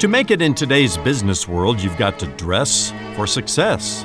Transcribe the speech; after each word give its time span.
To 0.00 0.08
make 0.08 0.30
it 0.30 0.42
in 0.42 0.54
today's 0.54 0.98
business 0.98 1.48
world, 1.48 1.80
you've 1.80 1.96
got 1.96 2.18
to 2.18 2.26
dress 2.26 2.92
for 3.14 3.26
success. 3.26 4.04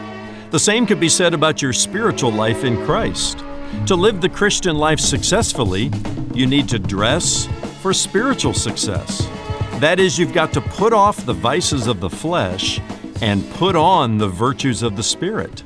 The 0.50 0.58
same 0.58 0.86
could 0.86 1.02
be 1.02 1.10
said 1.10 1.34
about 1.34 1.62
your 1.62 1.74
spiritual 1.74 2.32
life 2.32 2.64
in 2.64 2.78
Christ. 2.86 3.40
To 3.88 3.96
live 3.96 4.22
the 4.22 4.30
Christian 4.30 4.78
life 4.78 5.02
successfully, 5.02 5.92
you 6.34 6.48
need 6.48 6.70
to 6.70 6.80
dress 6.80 7.46
for 7.82 7.94
spiritual 7.94 8.54
success. 8.54 9.28
That 9.82 10.00
is, 10.00 10.18
you've 10.18 10.32
got 10.32 10.54
to 10.54 10.62
put 10.62 10.94
off 10.94 11.26
the 11.26 11.34
vices 11.34 11.88
of 11.88 12.00
the 12.00 12.10
flesh 12.10 12.80
and 13.22 13.48
put 13.56 13.76
on 13.76 14.18
the 14.18 14.30
virtues 14.30 14.84
of 14.84 14.96
the 14.96 15.04
Spirit. 15.04 15.62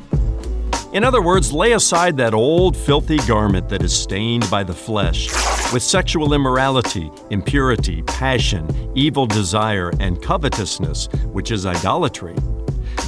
In 0.95 1.03
other 1.03 1.21
words, 1.21 1.51
lay 1.51 1.73
aside 1.73 2.15
that 2.15 2.33
old 2.33 2.77
filthy 2.77 3.17
garment 3.27 3.67
that 3.67 3.83
is 3.83 3.93
stained 3.93 4.49
by 4.49 4.63
the 4.63 4.73
flesh 4.73 5.27
with 5.73 5.83
sexual 5.83 6.33
immorality, 6.33 7.11
impurity, 7.31 8.01
passion, 8.03 8.65
evil 8.95 9.25
desire, 9.25 9.91
and 9.99 10.21
covetousness, 10.21 11.07
which 11.33 11.51
is 11.51 11.65
idolatry. 11.65 12.33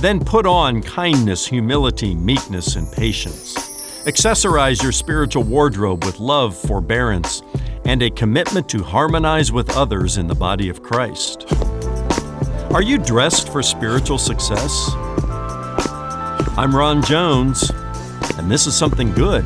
Then 0.02 0.20
put 0.20 0.46
on 0.46 0.82
kindness, 0.82 1.48
humility, 1.48 2.14
meekness, 2.14 2.76
and 2.76 2.92
patience. 2.92 3.56
Accessorize 4.04 4.84
your 4.84 4.92
spiritual 4.92 5.44
wardrobe 5.44 6.04
with 6.04 6.20
love, 6.20 6.58
forbearance, 6.58 7.42
and 7.86 8.02
a 8.02 8.10
commitment 8.10 8.68
to 8.68 8.84
harmonize 8.84 9.54
with 9.54 9.78
others 9.78 10.18
in 10.18 10.28
the 10.28 10.36
body 10.36 10.68
of 10.68 10.84
Christ. 10.84 11.46
Are 12.74 12.82
you 12.82 12.98
dressed 12.98 13.48
for 13.48 13.64
spiritual 13.64 14.18
success? 14.18 14.92
I'm 16.60 16.76
Ron 16.76 17.04
Jones, 17.04 17.70
and 18.40 18.50
this 18.50 18.66
is 18.66 18.76
something 18.76 19.12
good. 19.12 19.46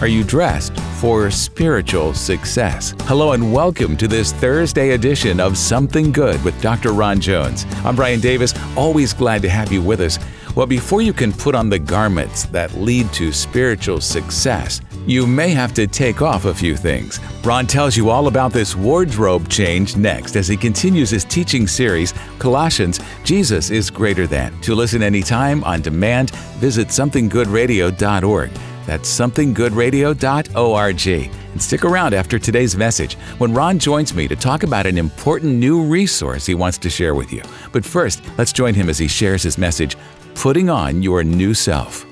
Are 0.00 0.06
you 0.06 0.24
dressed 0.24 0.74
for 0.98 1.30
spiritual 1.30 2.14
success? 2.14 2.94
Hello 3.02 3.32
and 3.32 3.52
welcome 3.52 3.98
to 3.98 4.08
this 4.08 4.32
Thursday 4.32 4.92
edition 4.92 5.40
of 5.40 5.58
Something 5.58 6.10
Good 6.10 6.42
with 6.42 6.58
Dr. 6.62 6.92
Ron 6.92 7.20
Jones. 7.20 7.66
I'm 7.84 7.96
Brian 7.96 8.20
Davis, 8.20 8.54
always 8.78 9.12
glad 9.12 9.42
to 9.42 9.50
have 9.50 9.70
you 9.70 9.82
with 9.82 10.00
us. 10.00 10.18
Well, 10.56 10.66
before 10.66 11.00
you 11.00 11.12
can 11.12 11.32
put 11.32 11.54
on 11.54 11.68
the 11.68 11.78
garments 11.78 12.46
that 12.46 12.74
lead 12.74 13.12
to 13.12 13.32
spiritual 13.32 14.00
success, 14.00 14.80
you 15.06 15.26
may 15.26 15.50
have 15.50 15.72
to 15.74 15.86
take 15.86 16.22
off 16.22 16.44
a 16.44 16.54
few 16.54 16.76
things. 16.76 17.20
Ron 17.44 17.66
tells 17.66 17.96
you 17.96 18.10
all 18.10 18.26
about 18.26 18.52
this 18.52 18.76
wardrobe 18.76 19.48
change 19.48 19.96
next 19.96 20.36
as 20.36 20.48
he 20.48 20.56
continues 20.56 21.10
his 21.10 21.24
teaching 21.24 21.66
series, 21.66 22.12
Colossians 22.38 23.00
Jesus 23.24 23.70
is 23.70 23.90
Greater 23.90 24.26
Than. 24.26 24.58
To 24.62 24.74
listen 24.74 25.02
anytime 25.02 25.62
on 25.64 25.82
demand, 25.82 26.30
visit 26.58 26.88
somethinggoodradio.org. 26.88 28.50
That's 28.86 29.08
somethinggoodradio.org. 29.08 31.39
And 31.52 31.60
stick 31.60 31.84
around 31.84 32.14
after 32.14 32.38
today's 32.38 32.76
message 32.76 33.14
when 33.38 33.52
Ron 33.52 33.78
joins 33.78 34.14
me 34.14 34.28
to 34.28 34.36
talk 34.36 34.62
about 34.62 34.86
an 34.86 34.96
important 34.96 35.54
new 35.54 35.82
resource 35.82 36.46
he 36.46 36.54
wants 36.54 36.78
to 36.78 36.90
share 36.90 37.14
with 37.14 37.32
you. 37.32 37.42
But 37.72 37.84
first, 37.84 38.22
let's 38.38 38.52
join 38.52 38.74
him 38.74 38.88
as 38.88 38.98
he 38.98 39.08
shares 39.08 39.42
his 39.42 39.58
message 39.58 39.96
Putting 40.34 40.70
On 40.70 41.02
Your 41.02 41.24
New 41.24 41.54
Self. 41.54 42.06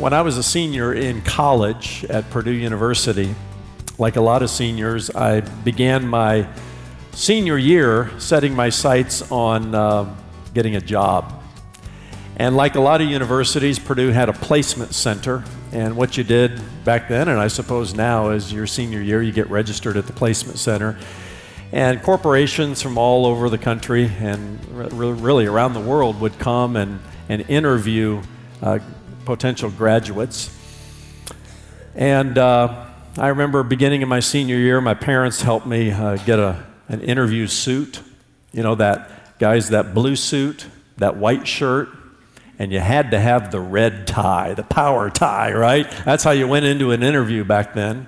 When 0.00 0.12
I 0.12 0.22
was 0.22 0.38
a 0.38 0.42
senior 0.42 0.94
in 0.94 1.20
college 1.22 2.04
at 2.06 2.28
Purdue 2.30 2.52
University, 2.52 3.34
like 3.98 4.16
a 4.16 4.20
lot 4.20 4.42
of 4.42 4.50
seniors, 4.50 5.10
I 5.10 5.40
began 5.40 6.08
my 6.08 6.48
senior 7.12 7.58
year 7.58 8.10
setting 8.18 8.54
my 8.54 8.70
sights 8.70 9.30
on 9.30 9.74
uh, 9.74 10.16
getting 10.54 10.74
a 10.74 10.80
job. 10.80 11.34
And 12.36 12.56
like 12.56 12.76
a 12.76 12.80
lot 12.80 13.02
of 13.02 13.08
universities, 13.08 13.78
Purdue 13.78 14.08
had 14.08 14.30
a 14.30 14.32
placement 14.32 14.94
center. 14.94 15.44
And 15.72 15.96
what 15.96 16.16
you 16.16 16.24
did 16.24 16.60
back 16.84 17.08
then, 17.08 17.28
and 17.28 17.38
I 17.38 17.46
suppose 17.46 17.94
now, 17.94 18.30
is 18.30 18.52
your 18.52 18.66
senior 18.66 19.00
year, 19.00 19.22
you 19.22 19.30
get 19.30 19.48
registered 19.48 19.96
at 19.96 20.06
the 20.06 20.12
placement 20.12 20.58
center. 20.58 20.98
And 21.72 22.02
corporations 22.02 22.82
from 22.82 22.98
all 22.98 23.24
over 23.24 23.48
the 23.48 23.58
country 23.58 24.10
and 24.18 24.58
re- 24.92 25.12
really 25.12 25.46
around 25.46 25.74
the 25.74 25.80
world 25.80 26.20
would 26.20 26.36
come 26.40 26.74
and, 26.74 26.98
and 27.28 27.48
interview 27.48 28.20
uh, 28.60 28.80
potential 29.24 29.70
graduates. 29.70 30.56
And 31.94 32.36
uh, 32.36 32.86
I 33.16 33.28
remember 33.28 33.62
beginning 33.62 34.02
in 34.02 34.08
my 34.08 34.20
senior 34.20 34.56
year, 34.56 34.80
my 34.80 34.94
parents 34.94 35.42
helped 35.42 35.66
me 35.66 35.92
uh, 35.92 36.16
get 36.16 36.40
a, 36.40 36.66
an 36.88 37.00
interview 37.02 37.46
suit. 37.46 38.00
You 38.52 38.64
know, 38.64 38.74
that 38.74 39.38
guys, 39.38 39.68
that 39.68 39.94
blue 39.94 40.16
suit, 40.16 40.66
that 40.96 41.16
white 41.16 41.46
shirt, 41.46 41.88
and 42.60 42.70
you 42.70 42.78
had 42.78 43.10
to 43.10 43.18
have 43.18 43.50
the 43.50 43.58
red 43.58 44.06
tie, 44.06 44.52
the 44.52 44.62
power 44.62 45.08
tie, 45.08 45.50
right? 45.50 45.90
That's 46.04 46.22
how 46.22 46.32
you 46.32 46.46
went 46.46 46.66
into 46.66 46.90
an 46.90 47.02
interview 47.02 47.42
back 47.42 47.72
then. 47.72 48.06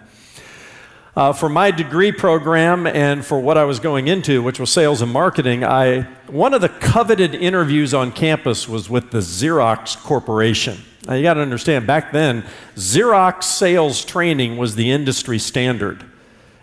Uh, 1.17 1.33
for 1.33 1.49
my 1.49 1.71
degree 1.71 2.13
program 2.13 2.87
and 2.87 3.25
for 3.25 3.41
what 3.41 3.57
I 3.57 3.65
was 3.65 3.81
going 3.81 4.09
into, 4.09 4.43
which 4.43 4.61
was 4.61 4.71
sales 4.71 5.01
and 5.01 5.11
marketing, 5.11 5.65
I, 5.65 6.03
one 6.27 6.53
of 6.53 6.61
the 6.61 6.69
coveted 6.69 7.35
interviews 7.35 7.95
on 7.95 8.13
campus 8.13 8.69
was 8.69 8.91
with 8.91 9.11
the 9.11 9.19
Xerox 9.19 9.97
Corporation. 9.97 10.77
Now, 11.07 11.15
you 11.15 11.23
got 11.23 11.35
to 11.35 11.41
understand, 11.41 11.87
back 11.87 12.13
then, 12.13 12.45
Xerox 12.77 13.45
sales 13.45 14.05
training 14.05 14.59
was 14.59 14.75
the 14.75 14.91
industry 14.91 15.39
standard. 15.39 16.05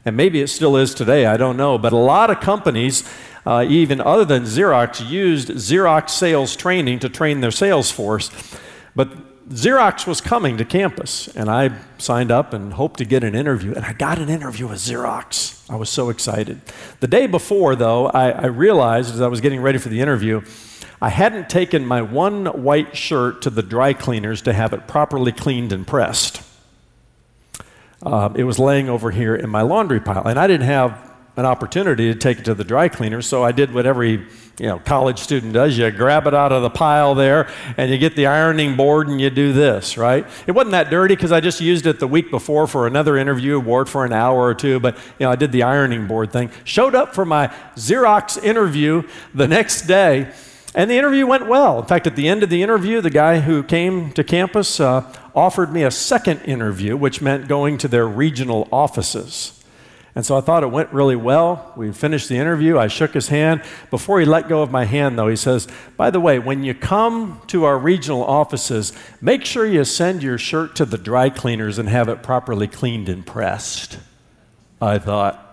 And 0.06 0.16
maybe 0.16 0.42
it 0.42 0.48
still 0.48 0.78
is 0.78 0.94
today, 0.94 1.26
I 1.26 1.38
don't 1.38 1.58
know. 1.58 1.80
But 1.80 1.92
a 1.92 1.98
lot 1.98 2.30
of 2.30 2.40
companies 2.40 3.04
uh, 3.46 3.66
even 3.68 4.02
other 4.02 4.26
than 4.26 4.44
Xerox, 4.44 5.08
used 5.08 5.50
Xerox 5.50 6.10
sales 6.10 6.56
training 6.56 7.00
to 7.00 7.10
train 7.10 7.42
their 7.42 7.52
sales 7.52 7.92
force. 7.92 8.32
But 8.96 9.50
Xerox 9.50 10.06
was 10.06 10.22
coming 10.22 10.58
to 10.58 10.66
campus, 10.66 11.28
and 11.30 11.50
I 11.50 11.72
signed 11.98 12.32
up 12.32 12.54
and 12.54 12.74
hoped 12.74 13.00
to 13.00 13.06
get 13.06 13.24
an 13.24 13.34
interview, 13.34 13.74
and 13.74 13.84
I 13.84 13.94
got 13.94 14.20
an 14.20 14.30
interview 14.30 14.68
with 14.68 14.78
Xerox. 14.78 15.68
I 15.72 15.76
was 15.76 15.90
so 15.90 16.10
excited. 16.10 16.62
The 17.00 17.08
day 17.08 17.26
before, 17.26 17.76
though, 17.76 18.08
I, 18.08 18.30
I 18.30 18.46
realized 18.46 19.14
as 19.14 19.22
I 19.22 19.28
was 19.28 19.42
getting 19.42 19.62
ready 19.62 19.80
for 19.80 19.90
the 19.90 20.02
interview, 20.02 20.42
I 21.02 21.10
hadn't 21.10 21.50
taken 21.50 21.84
my 21.84 22.02
one 22.02 22.46
white 22.46 22.96
shirt 22.96 23.42
to 23.44 23.50
the 23.50 23.64
dry 23.64 23.94
cleaners 23.94 24.44
to 24.44 24.54
have 24.54 24.72
it 24.74 24.88
properly 24.88 25.32
cleaned 25.32 25.72
and 25.72 25.88
pressed. 25.88 26.44
Uh, 28.04 28.30
it 28.36 28.44
was 28.44 28.60
laying 28.60 28.88
over 28.88 29.10
here 29.10 29.36
in 29.36 29.50
my 29.50 29.62
laundry 29.62 30.00
pile, 30.00 30.28
and 30.28 30.38
I 30.38 30.46
didn't 30.46 30.68
have 30.68 31.09
an 31.40 31.46
opportunity 31.46 32.12
to 32.12 32.20
take 32.20 32.40
it 32.40 32.46
to 32.46 32.54
the 32.54 32.64
dry 32.64 32.90
cleaner. 32.90 33.22
So 33.22 33.44
I 33.44 33.52
did 33.52 33.74
what 33.74 33.86
every 33.86 34.28
you 34.60 34.68
know, 34.68 34.78
college 34.80 35.20
student 35.20 35.54
does. 35.54 35.78
You 35.78 35.90
grab 35.90 36.28
it 36.28 36.34
out 36.34 36.52
of 36.52 36.62
the 36.62 36.70
pile 36.70 37.16
there 37.16 37.50
and 37.78 37.90
you 37.90 37.98
get 37.98 38.16
the 38.16 38.28
ironing 38.28 38.76
board 38.76 39.08
and 39.08 39.20
you 39.20 39.30
do 39.30 39.54
this, 39.54 39.98
right? 39.98 40.28
It 40.48 40.52
wasn't 40.52 40.72
that 40.72 40.90
dirty 40.90 41.16
because 41.16 41.32
I 41.32 41.40
just 41.40 41.62
used 41.62 41.86
it 41.86 42.00
the 42.00 42.08
week 42.08 42.30
before 42.30 42.68
for 42.68 42.86
another 42.86 43.18
interview 43.18 43.56
award 43.56 43.88
for 43.88 44.04
an 44.04 44.12
hour 44.12 44.38
or 44.38 44.54
two, 44.54 44.80
but 44.82 44.96
you 45.18 45.26
know, 45.26 45.32
I 45.32 45.36
did 45.36 45.54
the 45.54 45.64
ironing 45.64 46.08
board 46.08 46.32
thing. 46.32 46.52
Showed 46.66 46.94
up 46.94 47.16
for 47.16 47.24
my 47.24 47.48
Xerox 47.76 48.42
interview 48.44 49.04
the 49.34 49.48
next 49.48 49.84
day. 49.84 50.32
And 50.76 50.92
the 50.92 50.98
interview 50.98 51.26
went 51.26 51.48
well. 51.48 51.80
In 51.80 51.86
fact, 51.86 52.06
at 52.06 52.16
the 52.16 52.28
end 52.28 52.44
of 52.44 52.50
the 52.50 52.62
interview, 52.62 53.02
the 53.02 53.10
guy 53.10 53.40
who 53.40 53.64
came 53.64 54.12
to 54.12 54.24
campus 54.24 54.80
uh, 54.80 55.12
offered 55.34 55.74
me 55.74 55.84
a 55.84 55.90
second 55.90 56.42
interview, 56.42 56.96
which 56.96 57.22
meant 57.22 57.48
going 57.48 57.78
to 57.80 57.88
their 57.88 58.08
regional 58.08 58.68
offices. 58.72 59.59
And 60.16 60.26
so 60.26 60.38
I 60.38 60.42
thought 60.42 60.64
it 60.64 60.72
went 60.72 60.92
really 60.92 61.16
well. 61.16 61.72
We 61.76 61.92
finished 61.92 62.30
the 62.30 62.38
interview. 62.38 62.78
I 62.78 62.88
shook 62.88 63.14
his 63.14 63.28
hand. 63.28 63.62
Before 63.90 64.20
he 64.20 64.26
let 64.26 64.50
go 64.50 64.62
of 64.62 64.72
my 64.72 64.86
hand, 64.86 65.18
though, 65.18 65.28
he 65.28 65.36
says, 65.36 65.68
By 65.98 66.10
the 66.10 66.20
way, 66.20 66.40
when 66.40 66.64
you 66.64 66.74
come 66.74 67.42
to 67.48 67.64
our 67.64 67.78
regional 67.78 68.24
offices, 68.24 68.92
make 69.22 69.46
sure 69.46 69.66
you 69.66 69.84
send 69.86 70.24
your 70.24 70.38
shirt 70.38 70.76
to 70.78 70.86
the 70.86 70.98
dry 70.98 71.30
cleaners 71.30 71.78
and 71.78 71.88
have 71.90 72.10
it 72.10 72.24
properly 72.24 72.68
cleaned 72.68 73.08
and 73.08 73.26
pressed. 73.26 74.00
I 74.82 74.98
thought, 74.98 75.46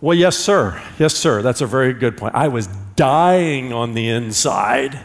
well, 0.00 0.16
yes, 0.16 0.36
sir. 0.38 0.80
Yes, 0.98 1.14
sir. 1.14 1.42
That's 1.42 1.60
a 1.60 1.66
very 1.66 1.92
good 1.92 2.16
point. 2.16 2.34
I 2.34 2.48
was 2.48 2.68
dying 2.96 3.72
on 3.72 3.92
the 3.92 4.08
inside. 4.08 4.98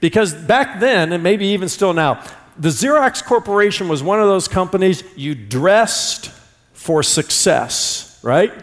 Because 0.00 0.32
back 0.32 0.80
then, 0.80 1.12
and 1.12 1.22
maybe 1.22 1.46
even 1.48 1.68
still 1.68 1.92
now, 1.92 2.24
the 2.56 2.70
Xerox 2.70 3.22
Corporation 3.22 3.88
was 3.88 4.02
one 4.02 4.20
of 4.20 4.26
those 4.26 4.48
companies 4.48 5.04
you 5.16 5.34
dressed 5.34 6.32
for 6.80 7.02
success, 7.02 8.18
right? 8.22 8.54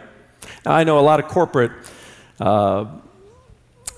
Now, 0.66 0.72
I 0.72 0.84
know 0.86 0.98
a 0.98 1.02
lot 1.02 1.20
of 1.20 1.28
corporate, 1.28 1.72
uh, 2.40 2.86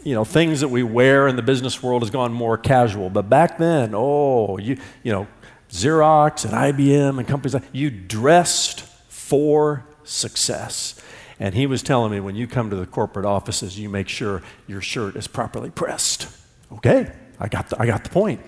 you 0.03 0.13
know, 0.13 0.25
things 0.25 0.59
that 0.59 0.67
we 0.67 0.83
wear 0.83 1.29
in 1.29 1.37
the 1.37 1.41
business 1.41 1.81
world 1.81 2.01
has 2.01 2.09
gone 2.09 2.33
more 2.33 2.57
casual. 2.57 3.09
But 3.09 3.29
back 3.29 3.57
then, 3.57 3.93
oh, 3.95 4.57
you, 4.57 4.77
you 5.03 5.13
know, 5.13 5.25
Xerox 5.69 6.43
and 6.43 6.53
IBM 6.53 7.17
and 7.17 7.25
companies 7.29 7.53
like 7.53 7.63
you 7.71 7.89
dressed 7.89 8.81
for 9.07 9.85
success. 10.03 11.01
And 11.39 11.55
he 11.55 11.65
was 11.65 11.81
telling 11.81 12.11
me 12.11 12.19
when 12.19 12.35
you 12.35 12.45
come 12.45 12.69
to 12.71 12.75
the 12.75 12.85
corporate 12.85 13.25
offices, 13.25 13.79
you 13.79 13.87
make 13.87 14.09
sure 14.09 14.41
your 14.67 14.81
shirt 14.81 15.15
is 15.15 15.27
properly 15.27 15.69
pressed. 15.69 16.27
Okay, 16.73 17.09
I 17.39 17.47
got 17.47 17.69
the, 17.69 17.81
I 17.81 17.85
got 17.85 18.03
the 18.03 18.09
point. 18.09 18.41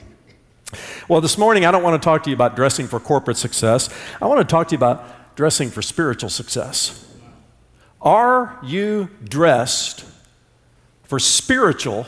Well, 1.08 1.22
this 1.22 1.38
morning 1.38 1.66
I 1.66 1.72
don't 1.72 1.82
want 1.82 2.02
to 2.02 2.06
talk 2.06 2.24
to 2.24 2.30
you 2.30 2.36
about 2.36 2.58
dressing 2.58 2.88
for 2.88 3.00
corporate 3.00 3.38
success. 3.38 3.90
I 4.22 4.28
want 4.28 4.40
to 4.42 4.52
talk 4.52 4.68
to 4.68 4.74
you 4.74 4.78
about 4.78 5.21
dressing 5.36 5.70
for 5.70 5.82
spiritual 5.82 6.30
success. 6.30 7.08
Are 8.02 8.58
you 8.64 9.10
dressed 9.24 10.06
for 11.04 11.20
spiritual 11.20 12.08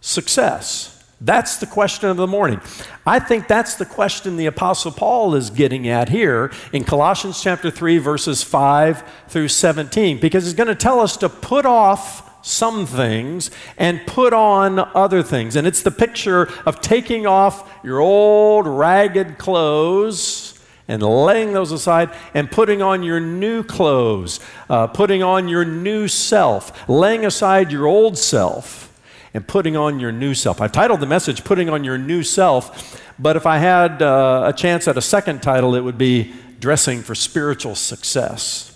success? 0.00 0.92
That's 1.20 1.56
the 1.56 1.66
question 1.66 2.10
of 2.10 2.18
the 2.18 2.26
morning. 2.26 2.60
I 3.06 3.18
think 3.18 3.48
that's 3.48 3.74
the 3.76 3.86
question 3.86 4.36
the 4.36 4.46
Apostle 4.46 4.92
Paul 4.92 5.34
is 5.34 5.48
getting 5.48 5.88
at 5.88 6.10
here 6.10 6.52
in 6.72 6.84
Colossians 6.84 7.42
chapter 7.42 7.70
3, 7.70 7.98
verses 7.98 8.42
5 8.42 9.02
through 9.28 9.48
17, 9.48 10.20
because 10.20 10.44
he's 10.44 10.54
going 10.54 10.68
to 10.68 10.74
tell 10.74 11.00
us 11.00 11.16
to 11.18 11.28
put 11.28 11.64
off 11.64 12.46
some 12.46 12.86
things 12.86 13.50
and 13.76 14.06
put 14.06 14.32
on 14.32 14.78
other 14.78 15.22
things. 15.22 15.56
And 15.56 15.66
it's 15.66 15.82
the 15.82 15.90
picture 15.90 16.50
of 16.64 16.80
taking 16.80 17.26
off 17.26 17.68
your 17.82 18.00
old 18.00 18.66
ragged 18.66 19.38
clothes 19.38 20.45
and 20.88 21.02
laying 21.02 21.52
those 21.52 21.72
aside 21.72 22.10
and 22.34 22.50
putting 22.50 22.82
on 22.82 23.02
your 23.02 23.20
new 23.20 23.62
clothes, 23.62 24.40
uh, 24.70 24.86
putting 24.86 25.22
on 25.22 25.48
your 25.48 25.64
new 25.64 26.08
self, 26.08 26.88
laying 26.88 27.24
aside 27.24 27.72
your 27.72 27.86
old 27.86 28.16
self 28.16 28.92
and 29.34 29.46
putting 29.46 29.76
on 29.76 30.00
your 30.00 30.12
new 30.12 30.32
self. 30.32 30.60
I've 30.60 30.72
titled 30.72 31.00
the 31.00 31.06
message 31.06 31.44
Putting 31.44 31.68
on 31.68 31.84
Your 31.84 31.98
New 31.98 32.22
Self, 32.22 33.02
but 33.18 33.36
if 33.36 33.44
I 33.44 33.58
had 33.58 34.00
uh, 34.00 34.44
a 34.46 34.52
chance 34.52 34.88
at 34.88 34.96
a 34.96 35.02
second 35.02 35.42
title, 35.42 35.74
it 35.74 35.82
would 35.82 35.98
be 35.98 36.32
Dressing 36.58 37.02
for 37.02 37.14
Spiritual 37.14 37.74
Success. 37.74 38.72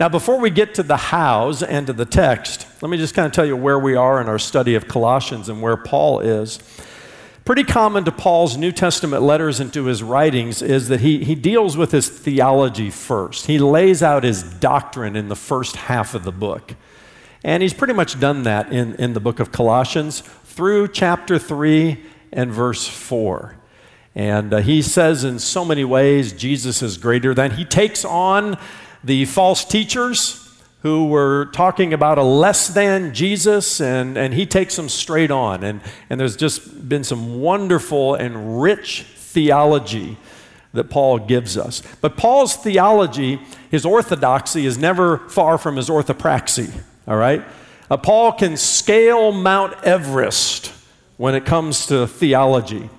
Now, 0.00 0.08
before 0.08 0.38
we 0.38 0.48
get 0.48 0.74
to 0.76 0.82
the 0.82 0.96
hows 0.96 1.62
and 1.62 1.86
to 1.88 1.92
the 1.92 2.04
text, 2.04 2.66
let 2.80 2.88
me 2.88 2.96
just 2.96 3.14
kind 3.14 3.26
of 3.26 3.32
tell 3.32 3.44
you 3.44 3.56
where 3.56 3.78
we 3.78 3.96
are 3.96 4.20
in 4.20 4.28
our 4.28 4.38
study 4.38 4.76
of 4.76 4.86
Colossians 4.86 5.48
and 5.48 5.60
where 5.60 5.76
Paul 5.76 6.20
is. 6.20 6.60
Pretty 7.48 7.64
common 7.64 8.04
to 8.04 8.12
Paul's 8.12 8.58
New 8.58 8.72
Testament 8.72 9.22
letters 9.22 9.58
and 9.58 9.72
to 9.72 9.86
his 9.86 10.02
writings 10.02 10.60
is 10.60 10.88
that 10.88 11.00
he, 11.00 11.24
he 11.24 11.34
deals 11.34 11.78
with 11.78 11.92
his 11.92 12.06
theology 12.06 12.90
first. 12.90 13.46
He 13.46 13.58
lays 13.58 14.02
out 14.02 14.22
his 14.22 14.42
doctrine 14.42 15.16
in 15.16 15.30
the 15.30 15.34
first 15.34 15.76
half 15.76 16.12
of 16.14 16.24
the 16.24 16.30
book. 16.30 16.74
And 17.42 17.62
he's 17.62 17.72
pretty 17.72 17.94
much 17.94 18.20
done 18.20 18.42
that 18.42 18.70
in, 18.70 18.96
in 18.96 19.14
the 19.14 19.20
book 19.20 19.40
of 19.40 19.50
Colossians 19.50 20.20
through 20.20 20.88
chapter 20.88 21.38
3 21.38 21.98
and 22.32 22.52
verse 22.52 22.86
4. 22.86 23.56
And 24.14 24.52
uh, 24.52 24.58
he 24.58 24.82
says 24.82 25.24
in 25.24 25.38
so 25.38 25.64
many 25.64 25.84
ways 25.84 26.34
Jesus 26.34 26.82
is 26.82 26.98
greater 26.98 27.32
than. 27.32 27.52
He 27.52 27.64
takes 27.64 28.04
on 28.04 28.58
the 29.02 29.24
false 29.24 29.64
teachers 29.64 30.47
who 30.82 31.08
were 31.08 31.46
talking 31.46 31.92
about 31.92 32.18
a 32.18 32.22
less 32.22 32.68
than 32.68 33.12
Jesus, 33.12 33.80
and, 33.80 34.16
and 34.16 34.34
he 34.34 34.46
takes 34.46 34.76
them 34.76 34.88
straight 34.88 35.30
on. 35.30 35.64
And, 35.64 35.80
and 36.08 36.20
there's 36.20 36.36
just 36.36 36.88
been 36.88 37.04
some 37.04 37.40
wonderful 37.40 38.14
and 38.14 38.60
rich 38.62 39.02
theology 39.16 40.16
that 40.72 40.90
Paul 40.90 41.18
gives 41.18 41.56
us. 41.56 41.82
But 42.00 42.16
Paul's 42.16 42.54
theology, 42.54 43.40
his 43.70 43.84
orthodoxy, 43.84 44.66
is 44.66 44.78
never 44.78 45.18
far 45.28 45.58
from 45.58 45.76
his 45.76 45.88
orthopraxy 45.88 46.72
all 47.08 47.16
right? 47.16 47.42
Uh, 47.90 47.96
Paul 47.96 48.32
can 48.32 48.56
scale 48.56 49.32
Mount 49.32 49.72
Everest 49.82 50.72
when 51.16 51.34
it 51.34 51.46
comes 51.46 51.86
to 51.86 52.06
theology. 52.06 52.90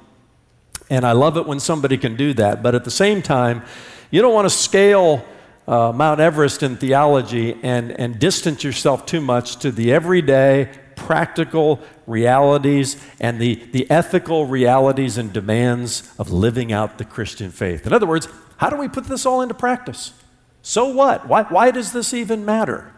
And 0.90 1.06
I 1.06 1.12
love 1.12 1.38
it 1.38 1.46
when 1.46 1.60
somebody 1.60 1.98
can 1.98 2.16
do 2.16 2.34
that. 2.34 2.64
But 2.64 2.74
at 2.74 2.84
the 2.84 2.92
same 2.92 3.22
time, 3.22 3.62
you 4.10 4.22
don't 4.22 4.34
want 4.34 4.48
to 4.48 4.54
scale 4.54 5.24
uh, 5.70 5.94
Mount 5.94 6.20
Everest 6.20 6.64
in 6.64 6.78
theology 6.78 7.56
and, 7.62 7.92
and 7.92 8.18
distance 8.18 8.64
yourself 8.64 9.06
too 9.06 9.22
much 9.22 9.58
to 9.58 9.72
the 9.72 9.94
everyday, 9.94 10.72
practical 10.96 11.80
realities 12.08 12.98
and 13.20 13.40
the, 13.40 13.56
the 13.72 13.90
ethical 13.92 14.48
realities 14.48 15.20
and 15.20 15.32
demands 15.32 16.12
of 16.18 16.32
living 16.32 16.74
out 16.74 16.98
the 16.98 17.06
Christian 17.06 17.52
faith. 17.52 17.86
In 17.86 17.94
other 17.94 18.08
words, 18.08 18.28
how 18.58 18.72
do 18.72 18.78
we 18.78 18.88
put 18.88 19.06
this 19.06 19.28
all 19.28 19.42
into 19.44 19.54
practice? 19.54 20.14
So 20.64 20.88
what? 20.90 21.28
Why, 21.28 21.44
why 21.44 21.70
does 21.70 21.94
this 21.94 22.16
even 22.16 22.44
matter? 22.46 22.92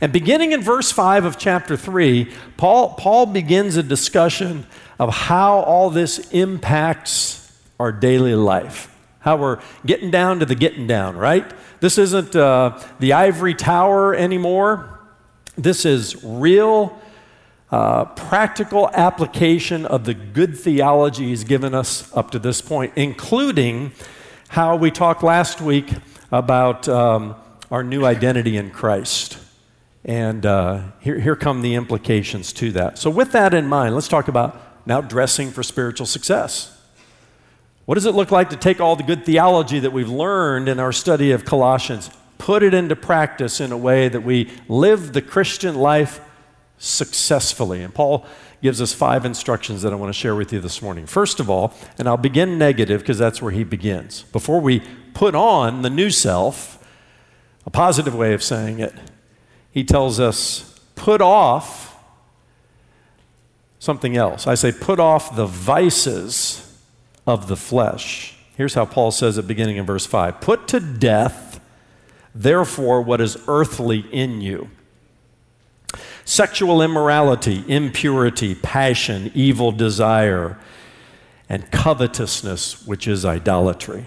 And 0.00 0.10
beginning 0.10 0.52
in 0.52 0.62
verse 0.62 0.90
5 0.90 1.26
of 1.26 1.36
chapter 1.36 1.76
3, 1.76 2.32
Paul, 2.56 2.94
Paul 2.94 3.26
begins 3.26 3.76
a 3.76 3.82
discussion 3.82 4.66
of 4.98 5.12
how 5.12 5.58
all 5.58 5.90
this 5.90 6.30
impacts 6.30 7.52
our 7.78 7.92
daily 7.92 8.34
life. 8.34 8.93
How 9.24 9.36
we're 9.36 9.58
getting 9.86 10.10
down 10.10 10.40
to 10.40 10.44
the 10.44 10.54
getting 10.54 10.86
down, 10.86 11.16
right? 11.16 11.50
This 11.80 11.96
isn't 11.96 12.36
uh, 12.36 12.78
the 13.00 13.14
ivory 13.14 13.54
tower 13.54 14.14
anymore. 14.14 15.00
This 15.56 15.86
is 15.86 16.22
real, 16.22 17.00
uh, 17.70 18.04
practical 18.04 18.90
application 18.92 19.86
of 19.86 20.04
the 20.04 20.12
good 20.12 20.58
theology 20.58 21.28
he's 21.28 21.42
given 21.42 21.74
us 21.74 22.14
up 22.14 22.32
to 22.32 22.38
this 22.38 22.60
point, 22.60 22.92
including 22.96 23.92
how 24.48 24.76
we 24.76 24.90
talked 24.90 25.22
last 25.22 25.62
week 25.62 25.90
about 26.30 26.86
um, 26.86 27.34
our 27.70 27.82
new 27.82 28.04
identity 28.04 28.58
in 28.58 28.70
Christ. 28.70 29.38
And 30.04 30.44
uh, 30.44 30.82
here, 31.00 31.18
here 31.18 31.34
come 31.34 31.62
the 31.62 31.76
implications 31.76 32.52
to 32.52 32.72
that. 32.72 32.98
So, 32.98 33.08
with 33.08 33.32
that 33.32 33.54
in 33.54 33.68
mind, 33.68 33.94
let's 33.94 34.06
talk 34.06 34.28
about 34.28 34.86
now 34.86 35.00
dressing 35.00 35.50
for 35.50 35.62
spiritual 35.62 36.06
success. 36.06 36.73
What 37.84 37.96
does 37.96 38.06
it 38.06 38.14
look 38.14 38.30
like 38.30 38.50
to 38.50 38.56
take 38.56 38.80
all 38.80 38.96
the 38.96 39.02
good 39.02 39.26
theology 39.26 39.78
that 39.78 39.92
we've 39.92 40.08
learned 40.08 40.68
in 40.68 40.80
our 40.80 40.92
study 40.92 41.32
of 41.32 41.44
Colossians, 41.44 42.10
put 42.38 42.62
it 42.62 42.72
into 42.72 42.96
practice 42.96 43.60
in 43.60 43.72
a 43.72 43.76
way 43.76 44.08
that 44.08 44.22
we 44.22 44.50
live 44.68 45.12
the 45.12 45.20
Christian 45.20 45.74
life 45.74 46.20
successfully? 46.78 47.82
And 47.82 47.94
Paul 47.94 48.26
gives 48.62 48.80
us 48.80 48.94
five 48.94 49.26
instructions 49.26 49.82
that 49.82 49.92
I 49.92 49.96
want 49.96 50.08
to 50.08 50.18
share 50.18 50.34
with 50.34 50.50
you 50.50 50.60
this 50.60 50.80
morning. 50.80 51.04
First 51.04 51.40
of 51.40 51.50
all, 51.50 51.74
and 51.98 52.08
I'll 52.08 52.16
begin 52.16 52.56
negative 52.56 53.00
because 53.02 53.18
that's 53.18 53.42
where 53.42 53.52
he 53.52 53.64
begins. 53.64 54.22
Before 54.32 54.60
we 54.62 54.80
put 55.12 55.34
on 55.34 55.82
the 55.82 55.90
new 55.90 56.08
self, 56.08 56.82
a 57.66 57.70
positive 57.70 58.14
way 58.14 58.32
of 58.32 58.42
saying 58.42 58.78
it, 58.78 58.94
he 59.70 59.84
tells 59.84 60.18
us, 60.18 60.80
put 60.94 61.20
off 61.20 62.02
something 63.78 64.16
else. 64.16 64.46
I 64.46 64.54
say, 64.54 64.72
put 64.72 64.98
off 64.98 65.36
the 65.36 65.44
vices 65.44 66.73
of 67.26 67.48
the 67.48 67.56
flesh. 67.56 68.34
Here's 68.56 68.74
how 68.74 68.86
Paul 68.86 69.10
says 69.10 69.38
it 69.38 69.46
beginning 69.46 69.76
in 69.76 69.86
verse 69.86 70.06
5 70.06 70.40
Put 70.40 70.68
to 70.68 70.80
death, 70.80 71.60
therefore, 72.34 73.02
what 73.02 73.20
is 73.20 73.36
earthly 73.48 74.00
in 74.12 74.40
you 74.40 74.70
sexual 76.24 76.80
immorality, 76.80 77.64
impurity, 77.68 78.54
passion, 78.54 79.30
evil 79.34 79.72
desire, 79.72 80.58
and 81.48 81.70
covetousness, 81.70 82.86
which 82.86 83.06
is 83.06 83.24
idolatry. 83.24 84.06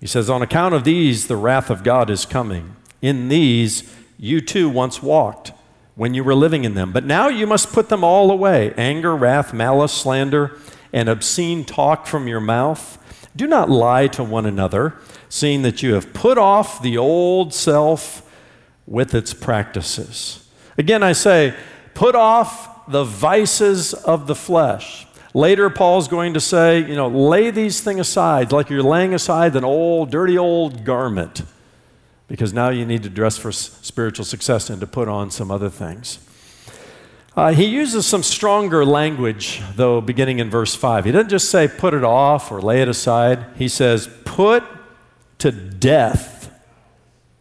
He 0.00 0.06
says, 0.06 0.30
On 0.30 0.42
account 0.42 0.74
of 0.74 0.84
these, 0.84 1.26
the 1.26 1.36
wrath 1.36 1.70
of 1.70 1.82
God 1.82 2.10
is 2.10 2.24
coming. 2.24 2.76
In 3.02 3.28
these, 3.28 3.92
you 4.16 4.40
too 4.40 4.68
once 4.68 5.02
walked 5.02 5.52
when 5.94 6.14
you 6.14 6.22
were 6.22 6.34
living 6.34 6.64
in 6.64 6.74
them. 6.74 6.92
But 6.92 7.04
now 7.04 7.28
you 7.28 7.46
must 7.46 7.72
put 7.72 7.88
them 7.88 8.04
all 8.04 8.30
away 8.30 8.72
anger, 8.76 9.16
wrath, 9.16 9.52
malice, 9.52 9.92
slander, 9.92 10.56
and 10.92 11.08
obscene 11.08 11.64
talk 11.64 12.06
from 12.06 12.28
your 12.28 12.40
mouth. 12.40 12.98
Do 13.36 13.46
not 13.46 13.70
lie 13.70 14.08
to 14.08 14.24
one 14.24 14.46
another, 14.46 14.94
seeing 15.28 15.62
that 15.62 15.82
you 15.82 15.94
have 15.94 16.12
put 16.12 16.38
off 16.38 16.82
the 16.82 16.96
old 16.98 17.54
self 17.54 18.22
with 18.86 19.14
its 19.14 19.34
practices. 19.34 20.48
Again, 20.76 21.02
I 21.02 21.12
say, 21.12 21.54
put 21.94 22.14
off 22.14 22.86
the 22.88 23.04
vices 23.04 23.92
of 23.92 24.26
the 24.26 24.34
flesh. 24.34 25.06
Later, 25.34 25.68
Paul's 25.68 26.08
going 26.08 26.34
to 26.34 26.40
say, 26.40 26.80
you 26.80 26.96
know, 26.96 27.08
lay 27.08 27.50
these 27.50 27.80
things 27.80 28.00
aside, 28.00 28.50
like 28.50 28.70
you're 28.70 28.82
laying 28.82 29.12
aside 29.12 29.54
an 29.56 29.64
old, 29.64 30.10
dirty 30.10 30.38
old 30.38 30.84
garment 30.84 31.42
because 32.28 32.52
now 32.52 32.68
you 32.68 32.84
need 32.84 33.02
to 33.02 33.08
dress 33.08 33.36
for 33.36 33.50
spiritual 33.50 34.24
success 34.24 34.70
and 34.70 34.80
to 34.80 34.86
put 34.86 35.08
on 35.08 35.30
some 35.30 35.50
other 35.50 35.70
things. 35.70 36.18
Uh, 37.38 37.52
he 37.52 37.66
uses 37.66 38.04
some 38.04 38.20
stronger 38.20 38.84
language, 38.84 39.62
though, 39.76 40.00
beginning 40.00 40.40
in 40.40 40.50
verse 40.50 40.74
5. 40.74 41.04
He 41.04 41.12
doesn't 41.12 41.28
just 41.28 41.52
say 41.52 41.68
put 41.68 41.94
it 41.94 42.02
off 42.02 42.50
or 42.50 42.60
lay 42.60 42.82
it 42.82 42.88
aside. 42.88 43.46
He 43.54 43.68
says, 43.68 44.10
put 44.24 44.64
to 45.38 45.52
death, 45.52 46.50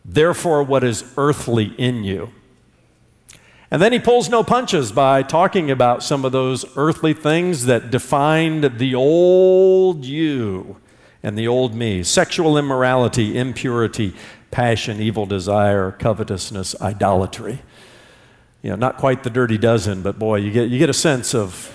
therefore, 0.05 0.61
what 0.61 0.83
is 0.83 1.03
earthly 1.17 1.73
in 1.79 2.03
you. 2.03 2.29
And 3.71 3.81
then 3.81 3.91
he 3.91 3.97
pulls 3.97 4.29
no 4.29 4.43
punches 4.43 4.91
by 4.91 5.23
talking 5.23 5.71
about 5.71 6.03
some 6.03 6.25
of 6.25 6.31
those 6.31 6.63
earthly 6.77 7.15
things 7.15 7.65
that 7.65 7.89
defined 7.89 8.77
the 8.77 8.93
old 8.93 10.05
you 10.05 10.77
and 11.23 11.35
the 11.35 11.47
old 11.47 11.73
me 11.73 12.03
sexual 12.03 12.55
immorality, 12.55 13.35
impurity, 13.35 14.13
passion, 14.51 15.01
evil 15.01 15.25
desire, 15.25 15.91
covetousness, 15.91 16.79
idolatry. 16.79 17.63
You 18.67 18.73
know, 18.73 18.79
not 18.79 18.97
quite 18.97 19.23
the 19.23 19.29
dirty 19.29 19.57
dozen, 19.57 20.01
but 20.01 20.19
boy, 20.19 20.39
you 20.39 20.51
get, 20.51 20.69
you 20.69 20.77
get 20.77 20.89
a 20.89 20.93
sense 20.93 21.33
of 21.33 21.73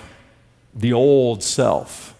the 0.75 0.93
old 0.93 1.41
self. 1.41 2.13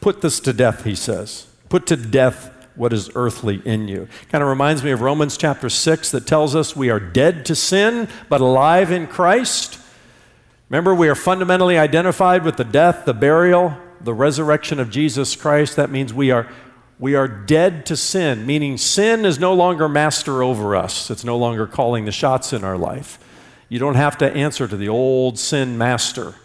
Put 0.00 0.22
this 0.22 0.40
to 0.40 0.54
death, 0.54 0.84
he 0.84 0.94
says. 0.94 1.46
Put 1.68 1.86
to 1.88 1.96
death 1.96 2.50
what 2.74 2.94
is 2.94 3.10
earthly 3.14 3.60
in 3.66 3.86
you. 3.86 4.08
Kind 4.30 4.40
of 4.40 4.48
reminds 4.48 4.82
me 4.82 4.92
of 4.92 5.02
Romans 5.02 5.36
chapter 5.36 5.68
6 5.68 6.10
that 6.12 6.26
tells 6.26 6.56
us 6.56 6.74
we 6.74 6.88
are 6.88 6.98
dead 6.98 7.44
to 7.44 7.54
sin, 7.54 8.08
but 8.30 8.40
alive 8.40 8.90
in 8.90 9.06
Christ. 9.06 9.78
Remember, 10.70 10.94
we 10.94 11.10
are 11.10 11.14
fundamentally 11.14 11.76
identified 11.76 12.46
with 12.46 12.56
the 12.56 12.64
death, 12.64 13.04
the 13.04 13.12
burial, 13.12 13.76
the 14.00 14.14
resurrection 14.14 14.80
of 14.80 14.88
Jesus 14.88 15.36
Christ. 15.36 15.76
That 15.76 15.90
means 15.90 16.14
we 16.14 16.30
are 16.30 16.48
we 16.98 17.14
are 17.14 17.28
dead 17.28 17.84
to 17.86 17.96
sin, 17.96 18.46
meaning 18.46 18.78
sin 18.78 19.26
is 19.26 19.38
no 19.38 19.52
longer 19.52 19.86
master 19.86 20.42
over 20.42 20.74
us. 20.74 21.10
It's 21.10 21.24
no 21.24 21.36
longer 21.36 21.66
calling 21.66 22.06
the 22.06 22.12
shots 22.12 22.54
in 22.54 22.64
our 22.64 22.78
life. 22.78 23.18
You 23.74 23.80
don't 23.80 23.96
have 23.96 24.16
to 24.18 24.32
answer 24.32 24.68
to 24.68 24.76
the 24.76 24.88
old 24.88 25.36
sin 25.36 25.76
master, 25.76 26.36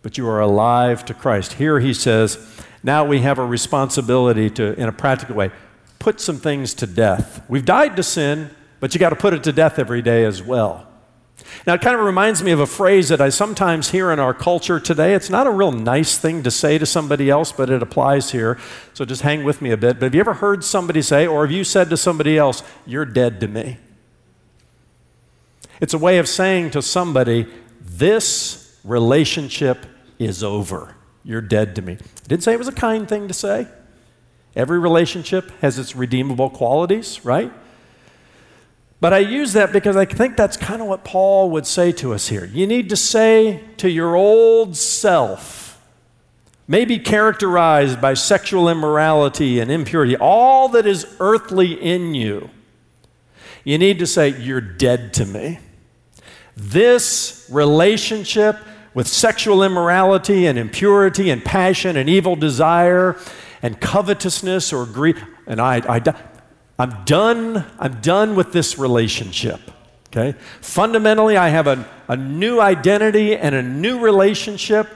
but 0.00 0.16
you 0.16 0.28
are 0.28 0.38
alive 0.38 1.04
to 1.06 1.12
Christ. 1.12 1.54
Here 1.54 1.80
he 1.80 1.92
says, 1.92 2.38
now 2.84 3.04
we 3.04 3.18
have 3.22 3.40
a 3.40 3.44
responsibility 3.44 4.48
to, 4.50 4.72
in 4.78 4.88
a 4.88 4.92
practical 4.92 5.34
way, 5.34 5.50
put 5.98 6.20
some 6.20 6.36
things 6.36 6.72
to 6.74 6.86
death. 6.86 7.44
We've 7.48 7.64
died 7.64 7.96
to 7.96 8.04
sin, 8.04 8.48
but 8.78 8.94
you 8.94 9.00
got 9.00 9.10
to 9.10 9.16
put 9.16 9.34
it 9.34 9.42
to 9.42 9.52
death 9.52 9.80
every 9.80 10.02
day 10.02 10.24
as 10.24 10.40
well. 10.40 10.86
Now, 11.66 11.74
it 11.74 11.80
kind 11.80 11.98
of 11.98 12.06
reminds 12.06 12.44
me 12.44 12.52
of 12.52 12.60
a 12.60 12.66
phrase 12.68 13.08
that 13.08 13.20
I 13.20 13.30
sometimes 13.30 13.90
hear 13.90 14.12
in 14.12 14.20
our 14.20 14.32
culture 14.32 14.78
today. 14.78 15.14
It's 15.14 15.30
not 15.30 15.48
a 15.48 15.50
real 15.50 15.72
nice 15.72 16.16
thing 16.16 16.44
to 16.44 16.50
say 16.52 16.78
to 16.78 16.86
somebody 16.86 17.28
else, 17.28 17.50
but 17.50 17.70
it 17.70 17.82
applies 17.82 18.30
here. 18.30 18.56
So 18.94 19.04
just 19.04 19.22
hang 19.22 19.42
with 19.42 19.62
me 19.62 19.72
a 19.72 19.76
bit. 19.76 19.94
But 19.94 20.04
have 20.04 20.14
you 20.14 20.20
ever 20.20 20.34
heard 20.34 20.62
somebody 20.62 21.02
say, 21.02 21.26
or 21.26 21.44
have 21.44 21.50
you 21.50 21.64
said 21.64 21.90
to 21.90 21.96
somebody 21.96 22.38
else, 22.38 22.62
You're 22.86 23.04
dead 23.04 23.40
to 23.40 23.48
me? 23.48 23.78
It's 25.82 25.94
a 25.94 25.98
way 25.98 26.18
of 26.18 26.28
saying 26.28 26.70
to 26.70 26.80
somebody, 26.80 27.48
This 27.80 28.78
relationship 28.84 29.84
is 30.16 30.42
over. 30.42 30.94
You're 31.24 31.40
dead 31.40 31.74
to 31.74 31.82
me. 31.82 31.94
I 31.94 32.28
didn't 32.28 32.44
say 32.44 32.52
it 32.52 32.58
was 32.58 32.68
a 32.68 32.72
kind 32.72 33.08
thing 33.08 33.26
to 33.26 33.34
say. 33.34 33.66
Every 34.54 34.78
relationship 34.78 35.50
has 35.60 35.80
its 35.80 35.96
redeemable 35.96 36.50
qualities, 36.50 37.24
right? 37.24 37.52
But 39.00 39.12
I 39.12 39.18
use 39.18 39.54
that 39.54 39.72
because 39.72 39.96
I 39.96 40.04
think 40.04 40.36
that's 40.36 40.56
kind 40.56 40.80
of 40.80 40.86
what 40.86 41.02
Paul 41.02 41.50
would 41.50 41.66
say 41.66 41.90
to 41.92 42.14
us 42.14 42.28
here. 42.28 42.44
You 42.44 42.68
need 42.68 42.88
to 42.90 42.96
say 42.96 43.64
to 43.78 43.90
your 43.90 44.14
old 44.14 44.76
self, 44.76 45.80
maybe 46.68 47.00
characterized 47.00 48.00
by 48.00 48.14
sexual 48.14 48.68
immorality 48.68 49.58
and 49.58 49.68
impurity, 49.68 50.16
all 50.16 50.68
that 50.68 50.86
is 50.86 51.16
earthly 51.18 51.72
in 51.72 52.14
you, 52.14 52.50
you 53.64 53.78
need 53.78 53.98
to 53.98 54.06
say, 54.06 54.28
You're 54.28 54.60
dead 54.60 55.12
to 55.14 55.26
me. 55.26 55.58
This 56.56 57.46
relationship 57.50 58.58
with 58.94 59.06
sexual 59.06 59.62
immorality 59.62 60.46
and 60.46 60.58
impurity 60.58 61.30
and 61.30 61.44
passion 61.44 61.96
and 61.96 62.08
evil 62.08 62.36
desire 62.36 63.16
and 63.62 63.80
covetousness 63.80 64.72
or 64.72 64.84
greed, 64.84 65.16
and 65.46 65.60
I, 65.60 65.76
I, 65.88 66.14
I'm 66.78 67.04
done, 67.04 67.64
I'm 67.78 68.00
done 68.00 68.34
with 68.34 68.52
this 68.52 68.78
relationship. 68.78 69.60
Okay? 70.08 70.36
Fundamentally, 70.60 71.36
I 71.36 71.48
have 71.48 71.66
a, 71.66 71.88
a 72.08 72.16
new 72.16 72.60
identity 72.60 73.36
and 73.36 73.54
a 73.54 73.62
new 73.62 74.00
relationship, 74.00 74.88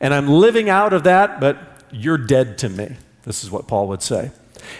and 0.00 0.12
I'm 0.12 0.28
living 0.28 0.68
out 0.68 0.92
of 0.92 1.04
that, 1.04 1.40
but 1.40 1.58
you're 1.90 2.18
dead 2.18 2.58
to 2.58 2.68
me. 2.68 2.96
This 3.22 3.44
is 3.44 3.50
what 3.50 3.66
Paul 3.66 3.88
would 3.88 4.02
say. 4.02 4.30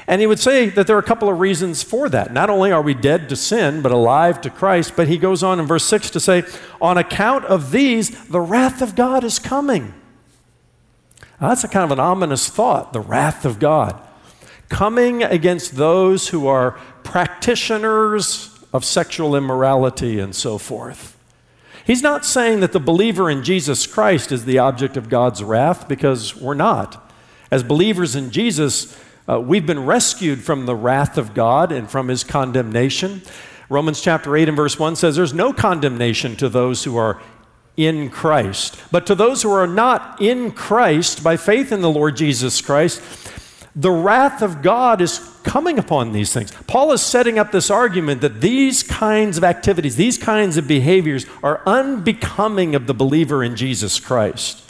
And 0.06 0.20
he 0.20 0.26
would 0.26 0.38
say 0.38 0.68
that 0.70 0.86
there 0.86 0.96
are 0.96 1.00
a 1.00 1.02
couple 1.02 1.28
of 1.28 1.40
reasons 1.40 1.82
for 1.82 2.08
that. 2.08 2.32
Not 2.32 2.50
only 2.50 2.72
are 2.72 2.82
we 2.82 2.94
dead 2.94 3.28
to 3.28 3.36
sin, 3.36 3.82
but 3.82 3.92
alive 3.92 4.40
to 4.42 4.50
Christ, 4.50 4.94
but 4.96 5.08
he 5.08 5.18
goes 5.18 5.42
on 5.42 5.60
in 5.60 5.66
verse 5.66 5.84
6 5.84 6.10
to 6.10 6.20
say, 6.20 6.44
On 6.80 6.98
account 6.98 7.44
of 7.46 7.70
these, 7.70 8.28
the 8.28 8.40
wrath 8.40 8.82
of 8.82 8.94
God 8.94 9.24
is 9.24 9.38
coming. 9.38 9.94
Now, 11.40 11.48
that's 11.48 11.64
a 11.64 11.68
kind 11.68 11.84
of 11.84 11.92
an 11.92 12.00
ominous 12.00 12.48
thought, 12.48 12.92
the 12.92 13.00
wrath 13.00 13.44
of 13.44 13.58
God 13.58 14.00
coming 14.68 15.22
against 15.22 15.76
those 15.76 16.28
who 16.28 16.46
are 16.46 16.72
practitioners 17.02 18.54
of 18.72 18.84
sexual 18.84 19.34
immorality 19.34 20.18
and 20.18 20.34
so 20.34 20.58
forth. 20.58 21.16
He's 21.84 22.02
not 22.02 22.26
saying 22.26 22.60
that 22.60 22.72
the 22.72 22.80
believer 22.80 23.30
in 23.30 23.42
Jesus 23.42 23.86
Christ 23.86 24.30
is 24.30 24.44
the 24.44 24.58
object 24.58 24.96
of 24.96 25.08
God's 25.08 25.42
wrath 25.42 25.88
because 25.88 26.36
we're 26.36 26.54
not. 26.54 27.10
As 27.50 27.62
believers 27.62 28.14
in 28.14 28.30
Jesus, 28.30 28.98
uh, 29.28 29.38
we've 29.38 29.66
been 29.66 29.84
rescued 29.84 30.42
from 30.42 30.66
the 30.66 30.74
wrath 30.74 31.18
of 31.18 31.34
God 31.34 31.70
and 31.70 31.90
from 31.90 32.08
his 32.08 32.24
condemnation. 32.24 33.22
Romans 33.68 34.00
chapter 34.00 34.36
8 34.36 34.48
and 34.48 34.56
verse 34.56 34.78
1 34.78 34.96
says, 34.96 35.16
There's 35.16 35.34
no 35.34 35.52
condemnation 35.52 36.34
to 36.36 36.48
those 36.48 36.84
who 36.84 36.96
are 36.96 37.20
in 37.76 38.08
Christ. 38.08 38.80
But 38.90 39.06
to 39.06 39.14
those 39.14 39.42
who 39.42 39.52
are 39.52 39.66
not 39.66 40.20
in 40.20 40.52
Christ, 40.52 41.22
by 41.22 41.36
faith 41.36 41.70
in 41.70 41.82
the 41.82 41.90
Lord 41.90 42.16
Jesus 42.16 42.60
Christ, 42.62 43.02
the 43.76 43.90
wrath 43.90 44.42
of 44.42 44.62
God 44.62 45.00
is 45.00 45.18
coming 45.44 45.78
upon 45.78 46.12
these 46.12 46.32
things. 46.32 46.50
Paul 46.66 46.92
is 46.92 47.02
setting 47.02 47.38
up 47.38 47.52
this 47.52 47.70
argument 47.70 48.22
that 48.22 48.40
these 48.40 48.82
kinds 48.82 49.38
of 49.38 49.44
activities, 49.44 49.96
these 49.96 50.18
kinds 50.18 50.56
of 50.56 50.66
behaviors 50.66 51.26
are 51.42 51.62
unbecoming 51.66 52.74
of 52.74 52.86
the 52.86 52.94
believer 52.94 53.44
in 53.44 53.54
Jesus 53.54 54.00
Christ. 54.00 54.62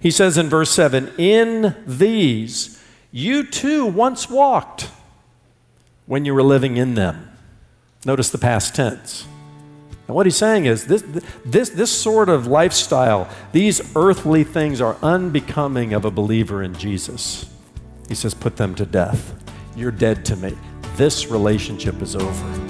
He 0.00 0.10
says 0.10 0.36
in 0.36 0.48
verse 0.48 0.70
7 0.70 1.12
In 1.16 1.76
these 1.86 2.82
you 3.14 3.44
too 3.44 3.86
once 3.86 4.28
walked 4.28 4.90
when 6.06 6.24
you 6.24 6.34
were 6.34 6.42
living 6.42 6.76
in 6.76 6.94
them. 6.94 7.30
Notice 8.04 8.28
the 8.28 8.38
past 8.38 8.74
tense. 8.74 9.24
And 10.08 10.16
what 10.16 10.26
he's 10.26 10.36
saying 10.36 10.64
is 10.64 10.88
this, 10.88 11.04
this, 11.44 11.70
this 11.70 11.92
sort 11.92 12.28
of 12.28 12.48
lifestyle, 12.48 13.28
these 13.52 13.94
earthly 13.94 14.42
things 14.42 14.80
are 14.80 14.96
unbecoming 15.00 15.92
of 15.92 16.04
a 16.04 16.10
believer 16.10 16.60
in 16.64 16.74
Jesus. 16.74 17.48
He 18.08 18.16
says, 18.16 18.34
Put 18.34 18.56
them 18.56 18.74
to 18.74 18.84
death. 18.84 19.32
You're 19.76 19.92
dead 19.92 20.24
to 20.24 20.36
me. 20.36 20.58
This 20.96 21.28
relationship 21.28 22.02
is 22.02 22.16
over. 22.16 22.63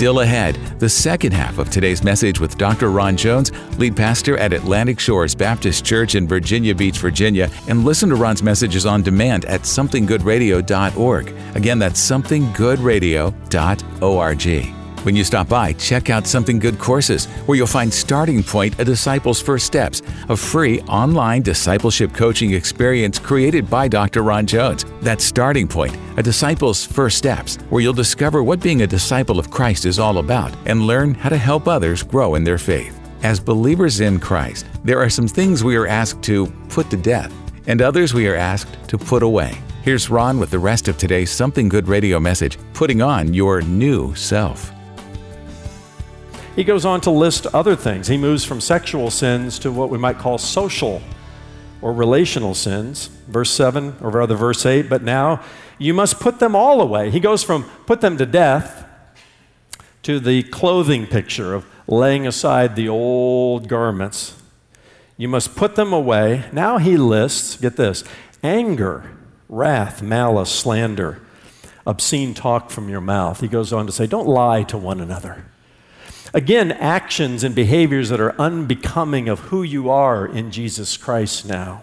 Still 0.00 0.20
ahead, 0.20 0.54
the 0.78 0.88
second 0.88 1.32
half 1.32 1.58
of 1.58 1.68
today's 1.68 2.02
message 2.02 2.40
with 2.40 2.56
Dr. 2.56 2.90
Ron 2.90 3.18
Jones, 3.18 3.52
lead 3.76 3.94
pastor 3.94 4.38
at 4.38 4.54
Atlantic 4.54 4.98
Shores 4.98 5.34
Baptist 5.34 5.84
Church 5.84 6.14
in 6.14 6.26
Virginia 6.26 6.74
Beach, 6.74 6.96
Virginia, 6.96 7.50
and 7.68 7.84
listen 7.84 8.08
to 8.08 8.14
Ron's 8.14 8.42
messages 8.42 8.86
on 8.86 9.02
demand 9.02 9.44
at 9.44 9.60
somethinggoodradio.org. 9.60 11.34
Again, 11.54 11.78
that's 11.78 12.00
somethinggoodradio.org. 12.00 14.79
When 15.02 15.16
you 15.16 15.24
stop 15.24 15.48
by, 15.48 15.72
check 15.72 16.10
out 16.10 16.26
Something 16.26 16.58
Good 16.58 16.78
courses, 16.78 17.24
where 17.46 17.56
you'll 17.56 17.66
find 17.66 17.90
Starting 17.90 18.42
Point, 18.42 18.78
a 18.78 18.84
disciple's 18.84 19.40
first 19.40 19.64
steps, 19.64 20.02
a 20.28 20.36
free 20.36 20.82
online 20.82 21.40
discipleship 21.40 22.12
coaching 22.12 22.52
experience 22.52 23.18
created 23.18 23.70
by 23.70 23.88
Dr. 23.88 24.22
Ron 24.22 24.44
Jones. 24.44 24.84
That's 25.00 25.24
Starting 25.24 25.66
Point, 25.66 25.96
a 26.18 26.22
disciple's 26.22 26.84
first 26.84 27.16
steps, 27.16 27.56
where 27.70 27.80
you'll 27.80 27.94
discover 27.94 28.42
what 28.42 28.60
being 28.60 28.82
a 28.82 28.86
disciple 28.86 29.38
of 29.38 29.50
Christ 29.50 29.86
is 29.86 29.98
all 29.98 30.18
about 30.18 30.54
and 30.66 30.82
learn 30.82 31.14
how 31.14 31.30
to 31.30 31.38
help 31.38 31.66
others 31.66 32.02
grow 32.02 32.34
in 32.34 32.44
their 32.44 32.58
faith. 32.58 33.00
As 33.22 33.40
believers 33.40 34.00
in 34.00 34.20
Christ, 34.20 34.66
there 34.84 35.00
are 35.00 35.08
some 35.08 35.26
things 35.26 35.64
we 35.64 35.76
are 35.76 35.86
asked 35.86 36.22
to 36.24 36.46
put 36.68 36.90
to 36.90 36.98
death, 36.98 37.32
and 37.66 37.80
others 37.80 38.12
we 38.12 38.28
are 38.28 38.36
asked 38.36 38.76
to 38.88 38.98
put 38.98 39.22
away. 39.22 39.56
Here's 39.80 40.10
Ron 40.10 40.38
with 40.38 40.50
the 40.50 40.58
rest 40.58 40.88
of 40.88 40.98
today's 40.98 41.30
Something 41.30 41.70
Good 41.70 41.88
radio 41.88 42.20
message, 42.20 42.58
putting 42.74 43.00
on 43.00 43.32
your 43.32 43.62
new 43.62 44.14
self. 44.14 44.70
He 46.56 46.64
goes 46.64 46.84
on 46.84 47.00
to 47.02 47.10
list 47.10 47.46
other 47.46 47.76
things. 47.76 48.08
He 48.08 48.18
moves 48.18 48.44
from 48.44 48.60
sexual 48.60 49.10
sins 49.10 49.58
to 49.60 49.70
what 49.70 49.88
we 49.88 49.98
might 49.98 50.18
call 50.18 50.36
social 50.36 51.00
or 51.80 51.92
relational 51.92 52.54
sins. 52.54 53.06
Verse 53.28 53.50
7, 53.50 53.96
or 54.00 54.10
rather 54.10 54.34
verse 54.34 54.66
8, 54.66 54.88
but 54.88 55.02
now 55.02 55.42
you 55.78 55.94
must 55.94 56.20
put 56.20 56.38
them 56.40 56.56
all 56.56 56.80
away. 56.80 57.10
He 57.10 57.20
goes 57.20 57.42
from 57.42 57.64
put 57.86 58.00
them 58.00 58.16
to 58.18 58.26
death 58.26 58.86
to 60.02 60.18
the 60.18 60.42
clothing 60.44 61.06
picture 61.06 61.54
of 61.54 61.66
laying 61.86 62.26
aside 62.26 62.74
the 62.74 62.88
old 62.88 63.68
garments. 63.68 64.36
You 65.16 65.28
must 65.28 65.54
put 65.54 65.76
them 65.76 65.92
away. 65.92 66.46
Now 66.52 66.78
he 66.78 66.96
lists, 66.96 67.56
get 67.56 67.76
this, 67.76 68.02
anger, 68.42 69.16
wrath, 69.48 70.02
malice, 70.02 70.50
slander, 70.50 71.20
obscene 71.86 72.34
talk 72.34 72.70
from 72.70 72.88
your 72.88 73.00
mouth. 73.00 73.40
He 73.40 73.48
goes 73.48 73.72
on 73.72 73.86
to 73.86 73.92
say, 73.92 74.06
don't 74.06 74.26
lie 74.26 74.62
to 74.64 74.78
one 74.78 75.00
another. 75.00 75.44
Again, 76.32 76.70
actions 76.70 77.42
and 77.42 77.54
behaviors 77.54 78.08
that 78.10 78.20
are 78.20 78.40
unbecoming 78.40 79.28
of 79.28 79.40
who 79.40 79.62
you 79.64 79.90
are 79.90 80.26
in 80.26 80.52
Jesus 80.52 80.96
Christ 80.96 81.44
now. 81.44 81.82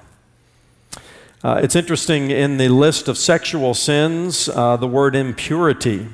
Uh, 1.43 1.59
it's 1.61 1.75
interesting 1.75 2.31
in 2.31 2.57
the 2.57 2.69
list 2.69 3.07
of 3.07 3.17
sexual 3.17 3.73
sins, 3.73 4.47
uh, 4.49 4.77
the 4.77 4.87
word 4.87 5.15
impurity 5.15 6.07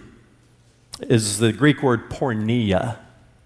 is 1.01 1.37
the 1.37 1.53
Greek 1.53 1.83
word 1.83 2.09
porneia. 2.09 2.97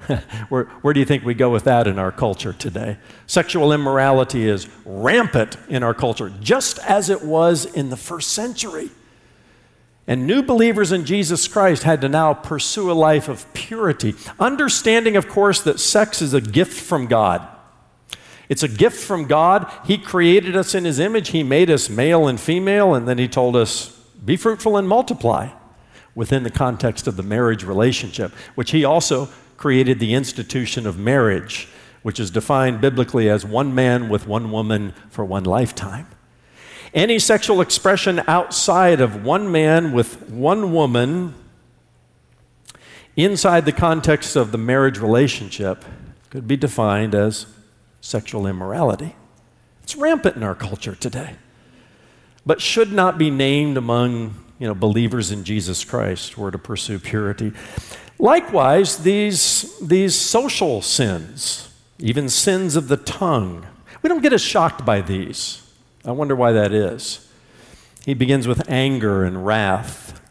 where, 0.50 0.66
where 0.82 0.94
do 0.94 1.00
you 1.00 1.06
think 1.06 1.26
we 1.26 1.34
go 1.34 1.50
with 1.50 1.66
that 1.66 1.86
in 1.86 2.00
our 2.00 2.12
culture 2.12 2.54
today? 2.54 2.98
Sexual 3.26 3.74
immorality 3.74 4.48
is 4.48 4.68
rampant 4.86 5.58
in 5.68 5.84
our 5.84 5.94
culture, 5.94 6.32
just 6.40 6.80
as 6.80 7.10
it 7.10 7.24
was 7.24 7.66
in 7.66 7.90
the 7.90 7.98
first 7.98 8.32
century. 8.32 8.90
And 10.08 10.26
new 10.26 10.42
believers 10.42 10.92
in 10.94 11.06
Jesus 11.06 11.48
Christ 11.48 11.84
had 11.84 12.00
to 12.02 12.10
now 12.10 12.34
pursue 12.34 12.90
a 12.90 12.94
life 12.94 13.28
of 13.28 13.52
purity, 13.54 14.16
understanding, 14.40 15.18
of 15.18 15.28
course, 15.28 15.62
that 15.62 15.80
sex 15.80 16.22
is 16.22 16.34
a 16.34 16.40
gift 16.40 16.80
from 16.80 17.08
God. 17.08 17.46
It's 18.48 18.64
a 18.64 18.70
gift 18.70 19.04
from 19.04 19.26
God. 19.26 19.70
He 19.86 19.98
created 19.98 20.56
us 20.56 20.74
in 20.74 20.86
His 20.86 21.00
image, 21.00 21.30
He 21.30 21.44
made 21.44 21.70
us 21.70 21.90
male 21.90 22.28
and 22.28 22.40
female, 22.40 22.96
and 22.96 23.08
then 23.08 23.18
He 23.18 23.28
told 23.28 23.58
us, 23.58 23.90
be 24.24 24.38
fruitful 24.38 24.78
and 24.78 24.88
multiply 24.88 25.50
within 26.16 26.44
the 26.44 26.50
context 26.50 27.06
of 27.08 27.18
the 27.18 27.24
marriage 27.24 27.66
relationship, 27.66 28.32
which 28.56 28.72
He 28.72 28.86
also 28.86 29.28
created 29.58 30.00
the 30.00 30.14
institution 30.14 30.88
of 30.88 30.98
marriage 30.98 31.68
which 32.08 32.22
is 32.22 32.32
defined 32.32 32.80
biblically 32.80 33.30
as 33.30 33.46
one 33.46 33.76
man 33.76 34.08
with 34.08 34.26
one 34.26 34.50
woman 34.50 34.94
for 35.10 35.26
one 35.26 35.44
lifetime. 35.44 36.08
Any 36.94 37.20
sexual 37.20 37.62
expression 37.62 38.22
outside 38.28 39.02
of 39.02 39.24
one 39.24 39.52
man 39.52 39.92
with 39.92 40.30
one 40.30 40.72
woman 40.72 41.34
inside 43.16 43.66
the 43.66 43.72
context 43.72 44.36
of 44.36 44.52
the 44.52 44.58
marriage 44.58 45.00
relationship 45.00 45.84
could 46.30 46.48
be 46.48 46.56
defined 46.56 47.16
as 47.16 47.48
sexual 48.00 48.48
immorality. 48.48 49.16
It's 49.84 49.96
rampant 49.96 50.36
in 50.36 50.44
our 50.44 50.56
culture 50.56 50.96
today, 50.96 51.36
but 52.46 52.62
should 52.62 52.92
not 52.92 53.18
be 53.18 53.30
named 53.30 53.78
among 53.78 54.36
you 54.60 54.68
know, 54.68 54.76
believers 54.76 55.32
in 55.32 55.44
Jesus 55.44 55.84
Christ 55.84 56.34
who 56.34 56.44
are 56.44 56.52
to 56.52 56.58
pursue 56.58 57.00
purity. 57.00 57.54
Likewise, 58.20 59.00
these, 59.00 59.78
these 59.80 60.16
social 60.16 60.82
sins, 60.82 61.70
even 62.00 62.30
sins 62.30 62.76
of 62.76 62.88
the 62.88 62.98
tongue, 62.98 63.66
we 64.02 64.10
don't 64.10 64.22
get 64.22 64.34
as 64.34 64.42
shocked 64.42 64.86
by 64.86 65.02
these. 65.02 65.67
I 66.08 66.12
wonder 66.12 66.38
why 66.38 66.54
that 66.54 66.72
is. 66.72 67.28
He 68.06 68.14
begins 68.14 68.48
with 68.48 68.70
anger 68.70 69.26
and 69.26 69.46
wrath. 69.46 70.22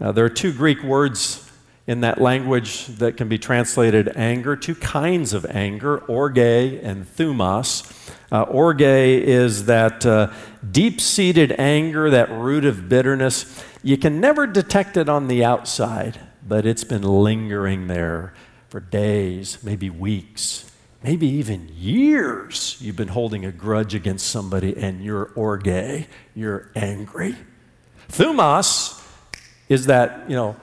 Uh, 0.00 0.12
there 0.12 0.24
are 0.24 0.30
two 0.30 0.52
Greek 0.52 0.84
words 0.84 1.50
in 1.88 2.02
that 2.02 2.20
language 2.20 2.86
that 2.86 3.16
can 3.16 3.28
be 3.28 3.36
translated 3.36 4.12
anger, 4.14 4.54
two 4.54 4.76
kinds 4.76 5.32
of 5.32 5.44
anger, 5.46 5.98
orge 5.98 6.38
and 6.38 7.06
thumos. 7.06 8.08
Uh, 8.30 8.42
orge 8.42 8.82
is 8.82 9.64
that 9.64 10.06
uh, 10.06 10.32
deep 10.70 11.00
seated 11.00 11.56
anger, 11.58 12.08
that 12.08 12.30
root 12.30 12.64
of 12.64 12.88
bitterness. 12.88 13.64
You 13.82 13.96
can 13.96 14.20
never 14.20 14.46
detect 14.46 14.96
it 14.96 15.08
on 15.08 15.26
the 15.26 15.44
outside, 15.44 16.20
but 16.46 16.64
it's 16.64 16.84
been 16.84 17.02
lingering 17.02 17.88
there 17.88 18.32
for 18.68 18.78
days, 18.78 19.58
maybe 19.64 19.90
weeks, 19.90 20.70
maybe 21.04 21.28
even 21.28 21.68
years. 21.76 22.78
You've 22.80 22.96
been 22.96 23.08
holding 23.08 23.44
a 23.44 23.52
grudge 23.52 23.94
against 23.94 24.26
somebody 24.26 24.74
and 24.74 25.04
you're 25.04 25.30
orge, 25.36 26.06
you're 26.34 26.70
angry. 26.74 27.36
Thumos 28.08 29.00
is 29.68 29.84
that, 29.86 30.28
you 30.30 30.34
know, 30.34 30.56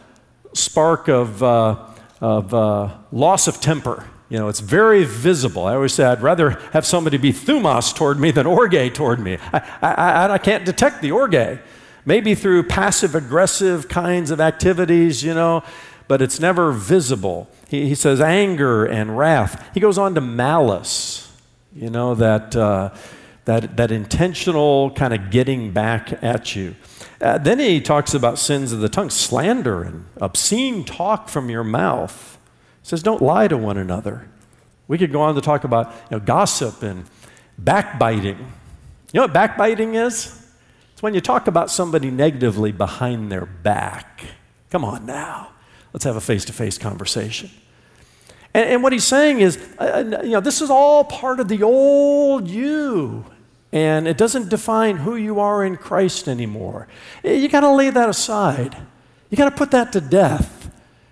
spark 0.53 1.07
of, 1.07 1.43
uh, 1.43 1.85
of 2.19 2.53
uh, 2.55 2.97
loss 3.11 3.47
of 3.47 3.61
temper. 3.61 4.03
You 4.29 4.39
know, 4.39 4.47
it's 4.47 4.61
very 4.61 5.03
visible. 5.03 5.65
I 5.65 5.75
always 5.75 5.93
say 5.93 6.05
I'd 6.05 6.23
rather 6.23 6.51
have 6.73 6.87
somebody 6.87 7.17
be 7.17 7.31
thumos 7.31 7.95
toward 7.95 8.19
me 8.19 8.31
than 8.31 8.47
orge 8.47 8.93
toward 8.93 9.19
me. 9.19 9.37
I, 9.53 9.61
I, 9.81 10.33
I 10.33 10.37
can't 10.39 10.65
detect 10.65 11.03
the 11.03 11.11
orge. 11.11 11.59
Maybe 12.03 12.33
through 12.33 12.63
passive 12.63 13.13
aggressive 13.13 13.87
kinds 13.87 14.31
of 14.31 14.41
activities, 14.41 15.21
you 15.23 15.35
know, 15.35 15.63
but 16.07 16.19
it's 16.19 16.39
never 16.39 16.71
visible. 16.71 17.47
He, 17.71 17.87
he 17.87 17.95
says 17.95 18.19
anger 18.19 18.83
and 18.83 19.17
wrath. 19.17 19.69
He 19.73 19.79
goes 19.79 19.97
on 19.97 20.13
to 20.15 20.21
malice, 20.21 21.31
you 21.73 21.89
know, 21.89 22.15
that, 22.15 22.53
uh, 22.53 22.93
that, 23.45 23.77
that 23.77 23.91
intentional 23.93 24.91
kind 24.91 25.13
of 25.13 25.31
getting 25.31 25.71
back 25.71 26.21
at 26.21 26.53
you. 26.53 26.75
Uh, 27.21 27.37
then 27.37 27.59
he 27.59 27.79
talks 27.79 28.13
about 28.13 28.37
sins 28.37 28.73
of 28.73 28.81
the 28.81 28.89
tongue, 28.89 29.09
slander 29.09 29.83
and 29.83 30.05
obscene 30.17 30.83
talk 30.83 31.29
from 31.29 31.49
your 31.49 31.63
mouth. 31.63 32.37
He 32.81 32.89
says, 32.89 33.01
don't 33.01 33.21
lie 33.21 33.47
to 33.47 33.57
one 33.57 33.77
another. 33.77 34.27
We 34.89 34.97
could 34.97 35.13
go 35.13 35.21
on 35.21 35.35
to 35.35 35.41
talk 35.41 35.63
about 35.63 35.93
you 36.09 36.17
know, 36.17 36.19
gossip 36.19 36.83
and 36.83 37.05
backbiting. 37.57 38.37
You 38.37 39.19
know 39.19 39.21
what 39.21 39.33
backbiting 39.33 39.95
is? 39.95 40.45
It's 40.91 41.01
when 41.01 41.13
you 41.13 41.21
talk 41.21 41.47
about 41.47 41.71
somebody 41.71 42.11
negatively 42.11 42.73
behind 42.73 43.31
their 43.31 43.45
back. 43.45 44.25
Come 44.71 44.83
on 44.83 45.05
now. 45.05 45.53
Let's 45.93 46.03
have 46.03 46.17
a 46.17 46.21
face 46.21 46.43
to 46.45 46.53
face 46.53 46.77
conversation. 46.77 47.49
And, 48.53 48.69
and, 48.69 48.83
what 48.83 48.91
he's 48.91 49.05
saying 49.05 49.39
is, 49.39 49.57
uh, 49.79 49.83
uh, 49.83 50.21
you 50.23 50.31
know, 50.31 50.41
this 50.41 50.61
is 50.61 50.69
all 50.69 51.03
part 51.03 51.39
of 51.39 51.47
the 51.47 51.63
old 51.63 52.49
you. 52.49 53.25
And 53.71 54.07
it 54.07 54.17
doesn't 54.17 54.49
define 54.49 54.97
who 54.97 55.15
you 55.15 55.39
are 55.39 55.63
in 55.63 55.77
Christ 55.77 56.27
anymore. 56.27 56.87
You 57.23 57.47
got 57.47 57.61
to 57.61 57.71
lay 57.71 57.89
that 57.89 58.09
aside. 58.09 58.75
You 59.29 59.37
got 59.37 59.49
to 59.49 59.55
put 59.55 59.71
that 59.71 59.93
to 59.93 60.01
death. 60.01 60.69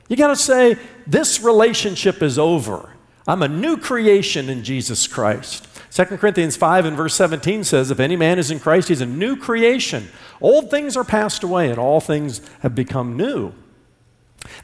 You 0.10 0.18
got 0.18 0.28
to 0.28 0.36
say, 0.36 0.78
this 1.08 1.42
relationship 1.42 2.22
is 2.22 2.38
over. 2.38 2.94
I'm 3.28 3.44
a 3.44 3.48
new 3.48 3.78
creation 3.78 4.50
in 4.50 4.64
Jesus 4.64 5.08
Christ. 5.08 5.68
2 5.92 6.06
Corinthians 6.18 6.56
5 6.56 6.86
and 6.86 6.98
verse 6.98 7.16
17 7.16 7.64
says, 7.64 7.92
If 7.92 8.00
any 8.00 8.16
man 8.16 8.40
is 8.40 8.52
in 8.52 8.60
Christ, 8.60 8.90
he's 8.90 9.02
a 9.02 9.06
new 9.06 9.36
creation. 9.36 10.10
Old 10.42 10.70
things 10.70 10.98
are 10.98 11.04
passed 11.04 11.44
away, 11.44 11.70
and 11.70 11.80
all 11.80 12.02
things 12.02 12.42
have 12.62 12.76
become 12.76 13.18
new. 13.18 13.54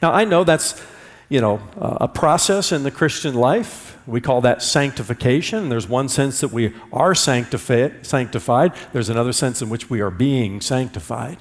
Now, 0.02 0.12
I 0.12 0.24
know 0.24 0.44
that's, 0.44 0.80
you 1.28 1.40
know, 1.40 1.60
a 1.76 2.08
process 2.08 2.72
in 2.72 2.82
the 2.82 2.90
Christian 2.90 3.34
life. 3.34 3.98
We 4.06 4.20
call 4.20 4.40
that 4.42 4.62
sanctification. 4.62 5.68
There's 5.68 5.88
one 5.88 6.08
sense 6.08 6.40
that 6.40 6.52
we 6.52 6.72
are 6.92 7.14
sanctifi- 7.14 8.06
sanctified, 8.06 8.72
there's 8.92 9.08
another 9.08 9.32
sense 9.32 9.60
in 9.60 9.68
which 9.68 9.90
we 9.90 10.00
are 10.00 10.10
being 10.10 10.60
sanctified. 10.60 11.38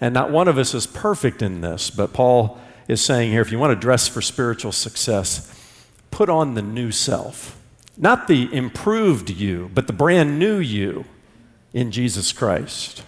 And 0.00 0.14
not 0.14 0.30
one 0.30 0.46
of 0.46 0.58
us 0.58 0.74
is 0.74 0.86
perfect 0.86 1.42
in 1.42 1.60
this, 1.60 1.90
but 1.90 2.12
Paul 2.12 2.60
is 2.86 3.00
saying 3.00 3.30
here 3.30 3.40
if 3.40 3.50
you 3.50 3.58
want 3.58 3.70
to 3.70 3.80
dress 3.80 4.06
for 4.06 4.20
spiritual 4.20 4.72
success, 4.72 5.54
put 6.10 6.28
on 6.28 6.54
the 6.54 6.62
new 6.62 6.90
self. 6.90 7.58
Not 7.96 8.28
the 8.28 8.52
improved 8.54 9.30
you, 9.30 9.70
but 9.74 9.86
the 9.86 9.92
brand 9.92 10.38
new 10.38 10.58
you 10.58 11.04
in 11.72 11.90
Jesus 11.90 12.32
Christ. 12.32 13.02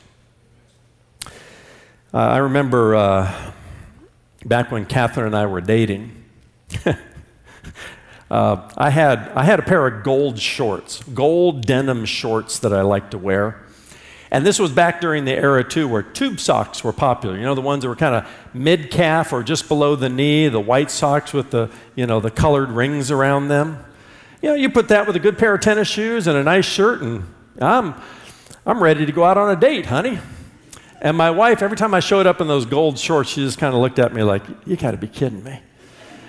Uh, 2.13 2.19
I 2.19 2.39
remember 2.39 2.97
uh, 2.97 3.53
back 4.45 4.71
when 4.71 4.87
Catherine 4.87 5.27
and 5.27 5.37
I 5.37 5.47
were 5.47 5.61
dating. 5.61 6.25
Uh, 8.31 8.71
I, 8.77 8.91
had, 8.91 9.29
I 9.35 9.43
had 9.43 9.59
a 9.59 9.63
pair 9.63 9.85
of 9.89 10.05
gold 10.05 10.39
shorts, 10.39 11.03
gold 11.03 11.67
denim 11.67 12.05
shorts 12.05 12.61
that 12.61 12.73
I 12.73 12.83
like 12.83 13.11
to 13.11 13.19
wear. 13.19 13.61
And 14.31 14.47
this 14.47 14.61
was 14.61 14.71
back 14.71 15.01
during 15.01 15.25
the 15.25 15.33
era, 15.33 15.65
too, 15.65 15.89
where 15.89 16.05
tube 16.05 16.39
socks 16.39 16.85
were 16.85 16.93
popular. 16.93 17.37
You 17.37 17.43
know, 17.43 17.57
the 17.57 17.61
ones 17.61 17.83
that 17.83 17.89
were 17.89 17.97
kind 17.97 18.15
of 18.15 18.31
mid 18.55 18.93
calf 18.93 19.33
or 19.33 19.43
just 19.43 19.67
below 19.67 19.97
the 19.97 20.09
knee, 20.09 20.47
the 20.47 20.61
white 20.61 20.93
socks 20.93 21.33
with 21.33 21.51
the, 21.51 21.69
you 21.97 22.07
know, 22.07 22.21
the 22.21 22.31
colored 22.31 22.71
rings 22.71 23.11
around 23.11 23.49
them. 23.49 23.85
You 24.41 24.51
know, 24.51 24.55
you 24.55 24.71
put 24.71 24.87
that 24.89 25.09
with 25.09 25.17
a 25.17 25.21
good 25.21 25.37
pair 25.37 25.55
of 25.55 25.61
tennis 25.61 25.89
shoes 25.89 26.29
and 26.29 26.39
a 26.39 26.45
nice 26.45 26.65
shirt, 26.65 27.03
and 27.03 27.25
I'm, 27.61 27.95
I'm 28.65 28.81
ready 28.81 29.05
to 29.05 29.13
go 29.13 29.25
out 29.25 29.39
on 29.39 29.51
a 29.51 29.59
date, 29.59 29.87
honey. 29.87 30.21
And 31.01 31.17
my 31.17 31.31
wife, 31.31 31.63
every 31.63 31.77
time 31.77 31.95
I 31.95 32.01
showed 32.01 32.27
up 32.27 32.41
in 32.41 32.47
those 32.49 32.67
gold 32.67 32.99
shorts, 32.99 33.31
she 33.31 33.41
just 33.41 33.59
kind 33.59 33.75
of 33.75 33.81
looked 33.81 33.99
at 33.99 34.13
me 34.13 34.23
like, 34.23 34.43
you 34.67 34.77
got 34.77 34.91
to 34.91 34.99
be 34.99 35.09
kidding 35.09 35.43
me. 35.43 35.61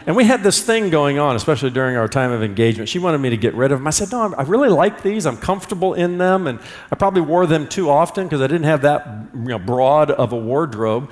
And 0.06 0.16
we 0.16 0.24
had 0.24 0.42
this 0.42 0.62
thing 0.62 0.90
going 0.90 1.20
on, 1.20 1.36
especially 1.36 1.70
during 1.70 1.96
our 1.96 2.08
time 2.08 2.32
of 2.32 2.42
engagement. 2.42 2.90
She 2.90 2.98
wanted 2.98 3.20
me 3.20 3.30
to 3.30 3.38
get 3.38 3.54
rid 3.54 3.72
of 3.72 3.80
them. 3.80 3.88
I 3.88 3.92
said, 3.92 4.12
No, 4.12 4.34
I 4.34 4.44
really 4.44 4.70
like 4.70 5.04
these. 5.04 5.28
I'm 5.28 5.38
comfortable 5.38 5.94
in 5.94 6.18
them. 6.18 6.48
And 6.48 6.60
I 6.92 6.96
probably 6.96 7.22
wore 7.22 7.46
them 7.46 7.68
too 7.68 7.90
often 7.90 8.26
because 8.26 8.42
I 8.42 8.48
didn't 8.48 8.64
have 8.64 8.82
that 8.82 9.06
you 9.34 9.42
know, 9.42 9.60
broad 9.60 10.10
of 10.10 10.34
a 10.34 10.38
wardrobe. 10.38 11.12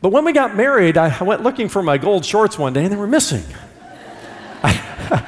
But 0.00 0.10
when 0.10 0.24
we 0.24 0.32
got 0.32 0.56
married, 0.56 0.98
I 0.98 1.22
went 1.22 1.44
looking 1.44 1.68
for 1.68 1.80
my 1.80 1.96
gold 1.96 2.24
shorts 2.24 2.58
one 2.58 2.72
day 2.72 2.82
and 2.82 2.92
they 2.92 2.96
were 2.96 3.06
missing. 3.06 3.44
I, 4.64 5.24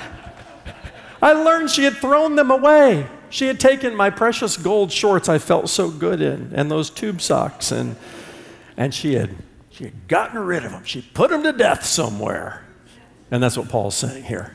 I 1.22 1.33
learned 1.33 1.70
she 1.70 1.85
had 1.85 1.94
thrown 1.94 2.35
them 2.35 2.50
away. 2.50 3.07
She 3.35 3.49
had 3.49 3.59
taken 3.59 3.97
my 3.97 4.11
precious 4.11 4.57
gold 4.57 4.92
shorts 4.92 5.29
I 5.29 5.38
felt 5.38 5.68
so 5.68 5.90
good 5.90 6.20
in 6.20 6.53
and 6.55 6.70
those 6.70 6.88
tube 6.88 7.20
socks, 7.20 7.73
and, 7.73 7.97
and 8.77 8.94
she, 8.94 9.14
had, 9.14 9.31
she 9.70 9.83
had 9.83 10.07
gotten 10.07 10.38
rid 10.38 10.64
of 10.64 10.70
them. 10.70 10.85
She 10.85 11.03
put 11.03 11.31
them 11.31 11.42
to 11.42 11.51
death 11.51 11.85
somewhere. 11.85 12.64
And 13.33 13.42
that's 13.42 13.57
what 13.57 13.68
Paul's 13.68 13.97
saying 13.97 14.23
here. 14.23 14.55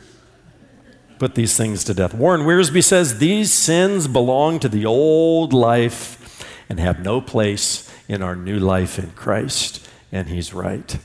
Put 1.18 1.36
these 1.36 1.58
things 1.58 1.84
to 1.84 1.94
death. 1.94 2.13
Warren 2.13 2.44
Wiersbe 2.44 2.82
says 2.82 3.20
these 3.20 3.52
sins 3.52 4.08
belong 4.08 4.62
to 4.62 4.70
the 4.70 4.86
old 4.86 5.52
life 5.52 6.48
and 6.70 6.80
have 6.80 7.02
no 7.02 7.20
place 7.20 7.94
in 8.08 8.22
our 8.22 8.38
new 8.38 8.60
life 8.60 8.98
in 8.98 9.12
Christ. 9.12 9.86
And 10.10 10.30
he's 10.30 10.54
right. 10.54 10.98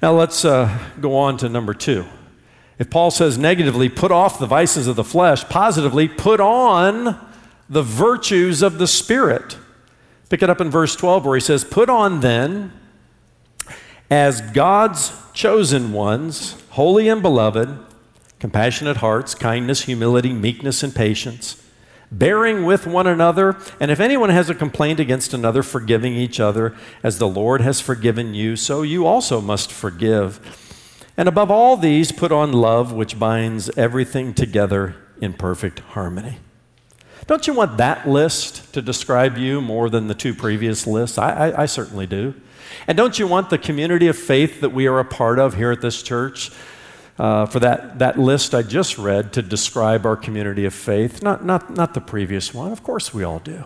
Now 0.00 0.12
let's 0.12 0.44
uh, 0.44 0.78
go 1.00 1.16
on 1.16 1.38
to 1.38 1.48
number 1.48 1.74
two. 1.74 2.04
If 2.78 2.90
Paul 2.90 3.10
says 3.10 3.36
negatively, 3.36 3.88
put 3.88 4.12
off 4.12 4.38
the 4.38 4.46
vices 4.46 4.86
of 4.86 4.96
the 4.96 5.04
flesh, 5.04 5.44
positively, 5.48 6.06
put 6.06 6.40
on 6.40 7.18
the 7.68 7.82
virtues 7.82 8.62
of 8.62 8.78
the 8.78 8.86
Spirit. 8.86 9.58
Pick 10.28 10.42
it 10.42 10.50
up 10.50 10.60
in 10.60 10.70
verse 10.70 10.94
12 10.94 11.24
where 11.24 11.36
he 11.36 11.40
says, 11.40 11.64
Put 11.64 11.90
on 11.90 12.20
then, 12.20 12.72
as 14.10 14.40
God's 14.40 15.12
chosen 15.32 15.92
ones, 15.92 16.60
holy 16.70 17.08
and 17.08 17.20
beloved, 17.20 17.78
compassionate 18.38 18.98
hearts, 18.98 19.34
kindness, 19.34 19.82
humility, 19.82 20.32
meekness, 20.32 20.82
and 20.82 20.94
patience, 20.94 21.62
bearing 22.12 22.64
with 22.64 22.86
one 22.86 23.06
another, 23.06 23.56
and 23.80 23.90
if 23.90 24.00
anyone 24.00 24.30
has 24.30 24.48
a 24.48 24.54
complaint 24.54 25.00
against 25.00 25.34
another, 25.34 25.62
forgiving 25.62 26.14
each 26.14 26.38
other, 26.38 26.76
as 27.02 27.18
the 27.18 27.28
Lord 27.28 27.60
has 27.60 27.80
forgiven 27.80 28.34
you, 28.34 28.54
so 28.54 28.82
you 28.82 29.06
also 29.06 29.40
must 29.40 29.72
forgive. 29.72 30.67
And 31.18 31.28
above 31.28 31.50
all 31.50 31.76
these, 31.76 32.12
put 32.12 32.30
on 32.30 32.52
love, 32.52 32.92
which 32.92 33.18
binds 33.18 33.68
everything 33.76 34.32
together 34.32 34.94
in 35.20 35.32
perfect 35.32 35.80
harmony. 35.80 36.38
Don't 37.26 37.46
you 37.48 37.52
want 37.52 37.76
that 37.78 38.08
list 38.08 38.72
to 38.72 38.80
describe 38.80 39.36
you 39.36 39.60
more 39.60 39.90
than 39.90 40.06
the 40.06 40.14
two 40.14 40.32
previous 40.32 40.86
lists? 40.86 41.18
I, 41.18 41.50
I, 41.50 41.62
I 41.62 41.66
certainly 41.66 42.06
do. 42.06 42.34
And 42.86 42.96
don't 42.96 43.18
you 43.18 43.26
want 43.26 43.50
the 43.50 43.58
community 43.58 44.06
of 44.06 44.16
faith 44.16 44.60
that 44.60 44.70
we 44.70 44.86
are 44.86 45.00
a 45.00 45.04
part 45.04 45.40
of 45.40 45.56
here 45.56 45.72
at 45.72 45.80
this 45.80 46.02
church 46.04 46.52
uh, 47.18 47.46
for 47.46 47.58
that, 47.58 47.98
that 47.98 48.16
list 48.16 48.54
I 48.54 48.62
just 48.62 48.96
read 48.96 49.32
to 49.32 49.42
describe 49.42 50.06
our 50.06 50.16
community 50.16 50.64
of 50.64 50.72
faith, 50.72 51.20
not, 51.20 51.44
not, 51.44 51.74
not 51.74 51.94
the 51.94 52.00
previous 52.00 52.54
one. 52.54 52.70
Of 52.70 52.84
course, 52.84 53.12
we 53.12 53.24
all 53.24 53.40
do. 53.40 53.64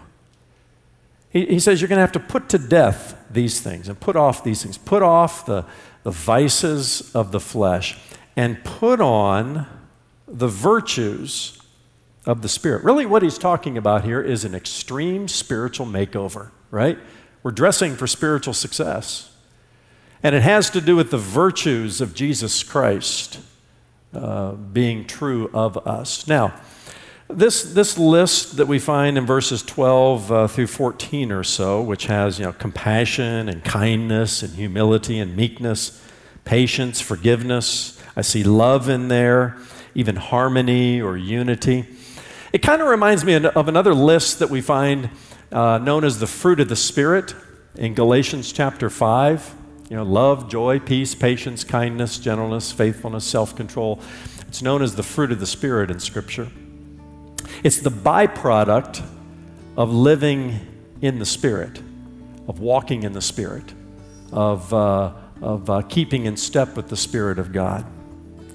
He, 1.29 1.47
he 1.47 1.61
says 1.61 1.81
you're 1.81 1.89
going 1.89 1.99
to 1.99 2.03
have 2.03 2.13
to 2.13 2.21
put 2.21 2.49
to 2.49 2.59
death 2.59 3.15
these 3.31 3.61
things 3.61 3.89
and 3.89 4.01
put 4.01 4.17
off 4.17 4.43
these 4.43 4.63
things. 4.63 4.79
Put 4.79 5.03
off 5.03 5.47
the, 5.47 5.67
the 6.03 6.11
vices 6.11 7.15
of 7.15 7.33
the 7.33 7.41
flesh 7.41 7.97
and 8.37 8.63
put 8.65 9.01
on 9.01 9.67
the 10.27 10.49
virtues 10.49 11.61
of 12.25 12.43
the 12.43 12.49
Spirit. 12.49 12.85
Really, 12.85 13.07
what 13.07 13.23
he's 13.23 13.39
talking 13.39 13.77
about 13.77 14.05
here 14.05 14.21
is 14.21 14.45
an 14.45 14.55
extreme 14.55 15.29
spiritual 15.29 15.87
makeover, 15.87 16.51
right? 16.71 16.99
We're 17.43 17.51
dressing 17.51 17.97
for 17.97 18.07
spiritual 18.07 18.55
success. 18.55 19.35
And 20.23 20.35
it 20.35 20.43
has 20.43 20.71
to 20.71 20.81
do 20.81 20.95
with 20.95 21.11
the 21.11 21.19
virtues 21.19 22.01
of 22.01 22.15
Jesus 22.15 22.63
Christ 22.63 23.41
uh, 24.15 24.53
being 24.53 25.05
true 25.05 25.51
of 25.53 25.77
us. 25.87 26.29
Now, 26.29 26.55
this, 27.35 27.63
this 27.63 27.99
list 27.99 28.57
that 28.57 28.67
we 28.67 28.79
find 28.79 29.19
in 29.19 29.27
verses 29.27 29.63
12 29.63 30.33
uh, 30.33 30.47
through 30.49 30.67
14 30.67 31.33
or 31.33 31.43
so, 31.43 31.83
which 31.83 32.07
has 32.07 32.39
you 32.39 32.45
know, 32.45 32.53
compassion 32.53 33.49
and 33.49 33.65
kindness 33.65 34.43
and 34.43 34.55
humility 34.55 35.19
and 35.19 35.37
meekness, 35.37 36.03
patience, 36.45 37.01
forgiveness, 37.01 38.01
I 38.15 38.21
see 38.21 38.45
love 38.45 38.89
in 38.89 39.09
there, 39.09 39.57
even 39.95 40.17
harmony 40.17 41.01
or 41.01 41.17
unity. 41.17 41.87
It 42.53 42.59
kind 42.59 42.83
of 42.83 42.89
reminds 42.89 43.25
me 43.25 43.35
of 43.35 43.69
another 43.69 43.95
list 43.95 44.39
that 44.41 44.51
we 44.51 44.61
find 44.61 45.09
uh, 45.51 45.79
known 45.79 46.05
as 46.05 46.19
the 46.19 46.27
fruit 46.27 46.61
of 46.61 46.69
the 46.69 46.77
Spirit 46.77 47.35
in 47.75 47.95
Galatians 47.95 48.53
chapter 48.53 48.91
5. 48.91 49.55
You 49.89 49.97
know, 49.97 50.03
love, 50.03 50.51
joy, 50.51 50.79
peace, 50.79 51.15
patience, 51.15 51.65
kindness, 51.65 52.19
gentleness, 52.19 52.73
faithfulness, 52.73 53.25
self 53.25 53.57
control. 53.57 54.01
It's 54.49 54.63
known 54.63 54.83
as 54.83 54.95
the 54.97 55.03
fruit 55.03 55.33
of 55.33 55.41
the 55.41 55.47
Spirit 55.47 55.91
in 55.91 55.99
Scripture. 56.01 56.49
It's 57.63 57.81
the 57.81 57.91
byproduct 57.91 59.05
of 59.77 59.93
living 59.93 60.61
in 61.01 61.19
the 61.19 61.27
Spirit, 61.27 61.79
of 62.49 62.61
walking 62.61 63.03
in 63.03 63.13
the 63.13 63.21
Spirit, 63.21 63.73
of, 64.33 64.73
uh, 64.73 65.13
of 65.41 65.71
uh, 65.71 65.83
keeping 65.83 66.27
in 66.27 66.37
step 66.37 66.77
with 66.77 66.89
the 66.89 66.97
Spirit 66.97 67.39
of 67.39 67.53
God. 67.53 67.85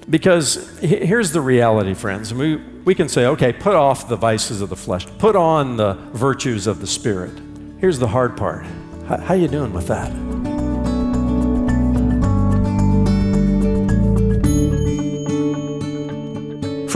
Because 0.08 0.78
here's 0.78 1.32
the 1.32 1.40
reality, 1.40 1.92
friends. 1.92 2.32
We, 2.32 2.56
we 2.56 2.94
can 2.94 3.08
say, 3.08 3.26
okay, 3.26 3.52
put 3.52 3.76
off 3.76 4.08
the 4.08 4.16
vices 4.16 4.62
of 4.62 4.70
the 4.70 4.76
flesh, 4.76 5.06
put 5.18 5.36
on 5.36 5.76
the 5.76 5.94
virtues 6.12 6.66
of 6.66 6.80
the 6.80 6.86
Spirit. 6.86 7.38
Here's 7.78 7.98
the 7.98 8.08
hard 8.08 8.36
part. 8.36 8.64
How, 9.06 9.18
how 9.18 9.34
you 9.34 9.48
doing 9.48 9.72
with 9.72 9.88
that? 9.88 10.10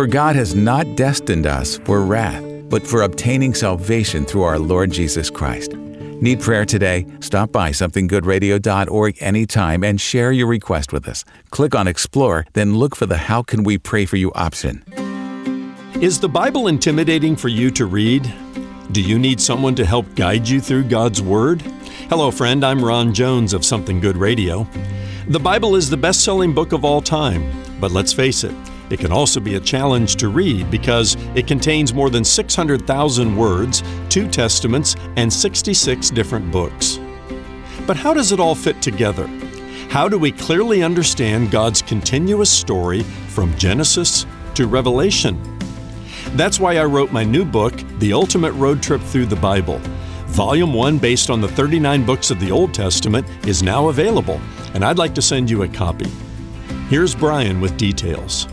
For 0.03 0.09
God 0.09 0.35
has 0.35 0.53
not 0.53 0.97
destined 0.97 1.47
us 1.47 1.79
for 1.85 2.05
wrath, 2.05 2.43
but 2.69 2.85
for 2.85 3.03
obtaining 3.03 3.55
salvation 3.55 4.25
through 4.25 4.43
our 4.43 4.59
Lord 4.59 4.91
Jesus 4.91 5.31
Christ. 5.31 5.75
Need 5.75 6.41
prayer 6.41 6.65
today? 6.65 7.07
Stop 7.21 7.53
by 7.53 7.71
somethinggoodradio.org 7.71 9.17
anytime 9.21 9.85
and 9.85 10.01
share 10.01 10.33
your 10.33 10.49
request 10.49 10.93
with 10.93 11.07
us. 11.07 11.25
Click 11.51 11.77
on 11.77 11.87
Explore, 11.87 12.47
then 12.55 12.79
look 12.79 12.97
for 12.97 13.07
the 13.07 13.17
How 13.17 13.45
Can 13.45 13.63
We 13.63 13.79
Pray 13.79 14.05
For 14.05 14.17
You 14.17 14.33
option. 14.33 14.83
Is 16.01 16.19
the 16.19 16.29
Bible 16.29 16.67
intimidating 16.67 17.37
for 17.37 17.47
you 17.47 17.71
to 17.71 17.87
read? 17.87 18.29
Do 18.91 19.01
you 19.01 19.21
need 19.21 19.41
someone 19.41 19.77
to 19.77 19.87
help 19.87 20.13
guide 20.17 20.49
you 20.49 20.61
through 20.61 20.89
God's 20.89 21.23
Word? 21.23 21.63
Hello, 22.09 22.33
friend. 22.33 22.65
I'm 22.65 22.85
Ron 22.85 23.15
Jones 23.15 23.53
of 23.53 23.65
Something 23.65 24.01
Good 24.01 24.17
Radio. 24.17 24.67
The 25.29 25.39
Bible 25.39 25.77
is 25.77 25.89
the 25.89 25.97
best 25.97 26.25
selling 26.25 26.53
book 26.53 26.73
of 26.73 26.85
all 26.85 27.01
time, 27.01 27.53
but 27.81 27.93
let's 27.93 28.13
face 28.13 28.43
it, 28.43 28.53
it 28.93 29.01
can 29.01 29.11
also 29.11 29.41
be 29.41 29.55
a 29.55 29.61
challenge 29.61 30.17
to 30.17 30.29
read 30.29 30.71
because 30.71 31.17
it 31.35 31.47
contains 31.47 31.95
more 31.95 32.11
than 32.11 32.23
600,000 32.23 33.35
words, 33.35 33.83
two 34.11 34.29
testaments, 34.29 34.97
and 35.17 35.33
66 35.33 36.11
different 36.11 36.53
books. 36.53 37.01
But 37.87 37.97
how 37.97 38.13
does 38.13 38.33
it 38.33 38.39
all 38.39 38.55
fit 38.55 38.83
together? 38.83 39.27
How 39.89 40.11
do 40.11 40.19
we 40.19 40.31
clearly 40.31 40.83
understand 40.83 41.51
God's 41.51 41.81
continuous 41.81 42.51
story 42.51 43.03
from 43.29 43.57
Genesis 43.57 44.27
to 44.57 44.67
Revelation? 44.67 45.41
That's 46.33 46.61
why 46.61 46.77
I 46.77 46.85
wrote 46.85 47.13
my 47.13 47.25
new 47.25 47.47
book, 47.47 47.73
The 47.99 48.13
Ultimate 48.13 48.53
Road 48.53 48.83
Trip 48.83 49.01
Through 49.01 49.27
the 49.27 49.37
Bible. 49.37 49.79
Volume 50.27 50.75
1, 50.75 50.99
based 50.99 51.31
on 51.31 51.41
the 51.41 51.49
39 51.49 52.05
books 52.05 52.31
of 52.31 52.41
the 52.41 52.51
Old 52.51 52.75
Testament, 52.75 53.27
is 53.47 53.63
now 53.63 53.89
available, 53.89 54.39
and 54.75 54.85
I'd 54.85 54.99
like 54.99 55.15
to 55.15 55.23
send 55.23 55.49
you 55.49 55.63
a 55.63 55.69
copy. 55.69 56.11
Here's 56.91 57.15
Brian 57.15 57.59
with 57.59 57.79
details. 57.79 58.52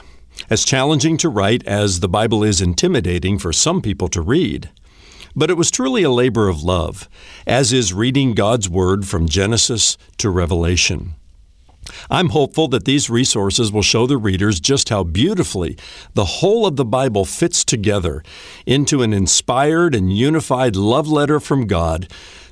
As 0.49 0.65
challenging 0.65 1.17
to 1.17 1.29
write 1.29 1.65
as 1.65 1.99
the 1.99 2.09
Bible 2.09 2.43
is 2.43 2.61
intimidating 2.61 3.39
for 3.39 3.51
some 3.51 3.81
people 3.81 4.07
to 4.09 4.21
read. 4.21 4.69
But 5.35 5.49
it 5.49 5.57
was 5.57 5.71
truly 5.71 6.03
a 6.03 6.09
labor 6.09 6.47
of 6.47 6.63
love, 6.63 7.09
as 7.45 7.73
is 7.73 7.93
reading 7.93 8.33
God's 8.33 8.69
Word 8.69 9.07
from 9.07 9.27
Genesis 9.27 9.97
to 10.17 10.29
Revelation. 10.29 11.15
I'm 12.09 12.29
hopeful 12.29 12.67
that 12.69 12.85
these 12.85 13.09
resources 13.09 13.71
will 13.71 13.81
show 13.81 14.07
the 14.07 14.17
readers 14.17 14.59
just 14.59 14.89
how 14.89 15.03
beautifully 15.03 15.77
the 16.13 16.25
whole 16.25 16.65
of 16.65 16.75
the 16.75 16.85
Bible 16.85 17.25
fits 17.25 17.63
together 17.63 18.23
into 18.65 19.01
an 19.01 19.13
inspired 19.13 19.95
and 19.95 20.15
unified 20.15 20.75
love 20.75 21.07
letter 21.07 21.39
from 21.39 21.67
God 21.67 22.07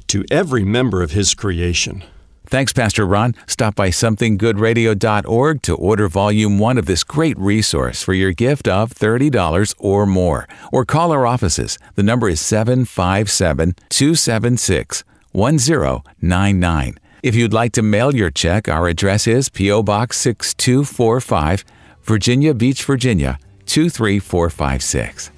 to 0.08 0.26
every 0.30 0.64
member 0.64 1.02
of 1.02 1.12
His 1.12 1.34
creation. 1.34 2.04
Thanks, 2.48 2.74
Pastor 2.74 3.08
Ron. 3.08 3.34
Stop 3.48 3.76
by 3.76 3.90
somethinggoodradio.org 3.90 5.62
to 5.64 5.76
order 5.76 6.08
Volume 6.08 6.60
1 6.60 6.78
of 6.78 6.86
this 6.86 7.04
great 7.04 7.38
resource 7.40 8.04
for 8.04 8.14
your 8.14 8.32
gift 8.32 8.68
of 8.68 8.94
$30 8.94 9.74
or 9.80 10.06
more. 10.06 10.48
Or 10.72 10.86
call 10.86 11.12
our 11.12 11.26
offices. 11.26 11.80
The 11.96 12.04
number 12.04 12.30
is 12.30 12.40
757 12.42 13.76
276 13.90 15.04
1099. 15.32 16.98
If 17.24 17.34
you'd 17.34 17.54
like 17.54 17.72
to 17.72 17.82
mail 17.82 18.16
your 18.16 18.30
check, 18.30 18.70
our 18.70 18.88
address 18.88 19.26
is 19.26 19.50
P.O. 19.50 19.82
Box 19.82 20.18
6245, 20.18 21.66
Virginia 22.04 22.54
Beach, 22.54 22.84
Virginia 22.84 23.40
23456. 23.66 25.32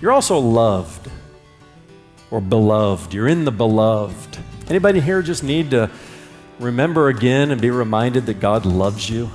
You're 0.00 0.12
also 0.12 0.38
loved 0.38 1.10
or 2.34 2.40
beloved. 2.40 3.14
You're 3.14 3.28
in 3.28 3.44
the 3.44 3.52
beloved. 3.52 4.38
Anybody 4.68 4.98
here 4.98 5.22
just 5.22 5.44
need 5.44 5.70
to 5.70 5.88
remember 6.58 7.06
again 7.06 7.52
and 7.52 7.60
be 7.60 7.70
reminded 7.70 8.26
that 8.26 8.40
God 8.40 8.66
loves 8.66 9.08
you? 9.08 9.30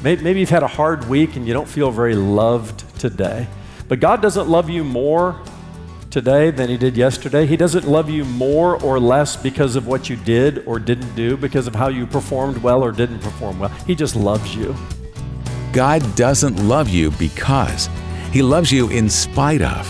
Maybe 0.00 0.38
you've 0.38 0.48
had 0.48 0.62
a 0.62 0.68
hard 0.68 1.08
week 1.08 1.34
and 1.34 1.44
you 1.44 1.52
don't 1.52 1.68
feel 1.68 1.90
very 1.90 2.14
loved 2.14 2.84
today. 3.00 3.48
But 3.88 3.98
God 3.98 4.22
doesn't 4.22 4.48
love 4.48 4.70
you 4.70 4.84
more 4.84 5.42
today 6.10 6.52
than 6.52 6.68
He 6.68 6.76
did 6.76 6.96
yesterday. 6.96 7.46
He 7.46 7.56
doesn't 7.56 7.88
love 7.88 8.08
you 8.08 8.24
more 8.24 8.80
or 8.80 9.00
less 9.00 9.34
because 9.36 9.74
of 9.74 9.88
what 9.88 10.08
you 10.08 10.14
did 10.14 10.64
or 10.66 10.78
didn't 10.78 11.16
do, 11.16 11.36
because 11.36 11.66
of 11.66 11.74
how 11.74 11.88
you 11.88 12.06
performed 12.06 12.58
well 12.58 12.84
or 12.84 12.92
didn't 12.92 13.18
perform 13.18 13.58
well. 13.58 13.70
He 13.88 13.96
just 13.96 14.14
loves 14.14 14.54
you. 14.54 14.76
God 15.72 16.14
doesn't 16.14 16.62
love 16.62 16.88
you 16.88 17.10
because 17.12 17.90
He 18.30 18.40
loves 18.40 18.70
you 18.70 18.88
in 18.88 19.10
spite 19.10 19.62
of. 19.62 19.88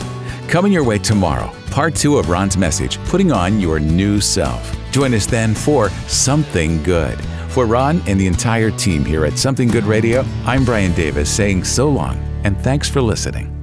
Coming 0.48 0.72
your 0.72 0.84
way 0.84 0.98
tomorrow, 0.98 1.52
part 1.70 1.94
two 1.94 2.18
of 2.18 2.28
Ron's 2.28 2.56
message 2.56 2.98
Putting 3.04 3.32
on 3.32 3.60
Your 3.60 3.80
New 3.80 4.20
Self. 4.20 4.76
Join 4.90 5.14
us 5.14 5.26
then 5.26 5.54
for 5.54 5.90
Something 6.08 6.82
Good. 6.82 7.18
For 7.48 7.66
Ron 7.66 8.02
and 8.06 8.20
the 8.20 8.26
entire 8.26 8.70
team 8.70 9.04
here 9.04 9.24
at 9.24 9.38
Something 9.38 9.68
Good 9.68 9.84
Radio, 9.84 10.24
I'm 10.44 10.64
Brian 10.64 10.92
Davis 10.94 11.30
saying 11.30 11.64
so 11.64 11.88
long 11.88 12.18
and 12.44 12.58
thanks 12.58 12.88
for 12.88 13.00
listening. 13.00 13.59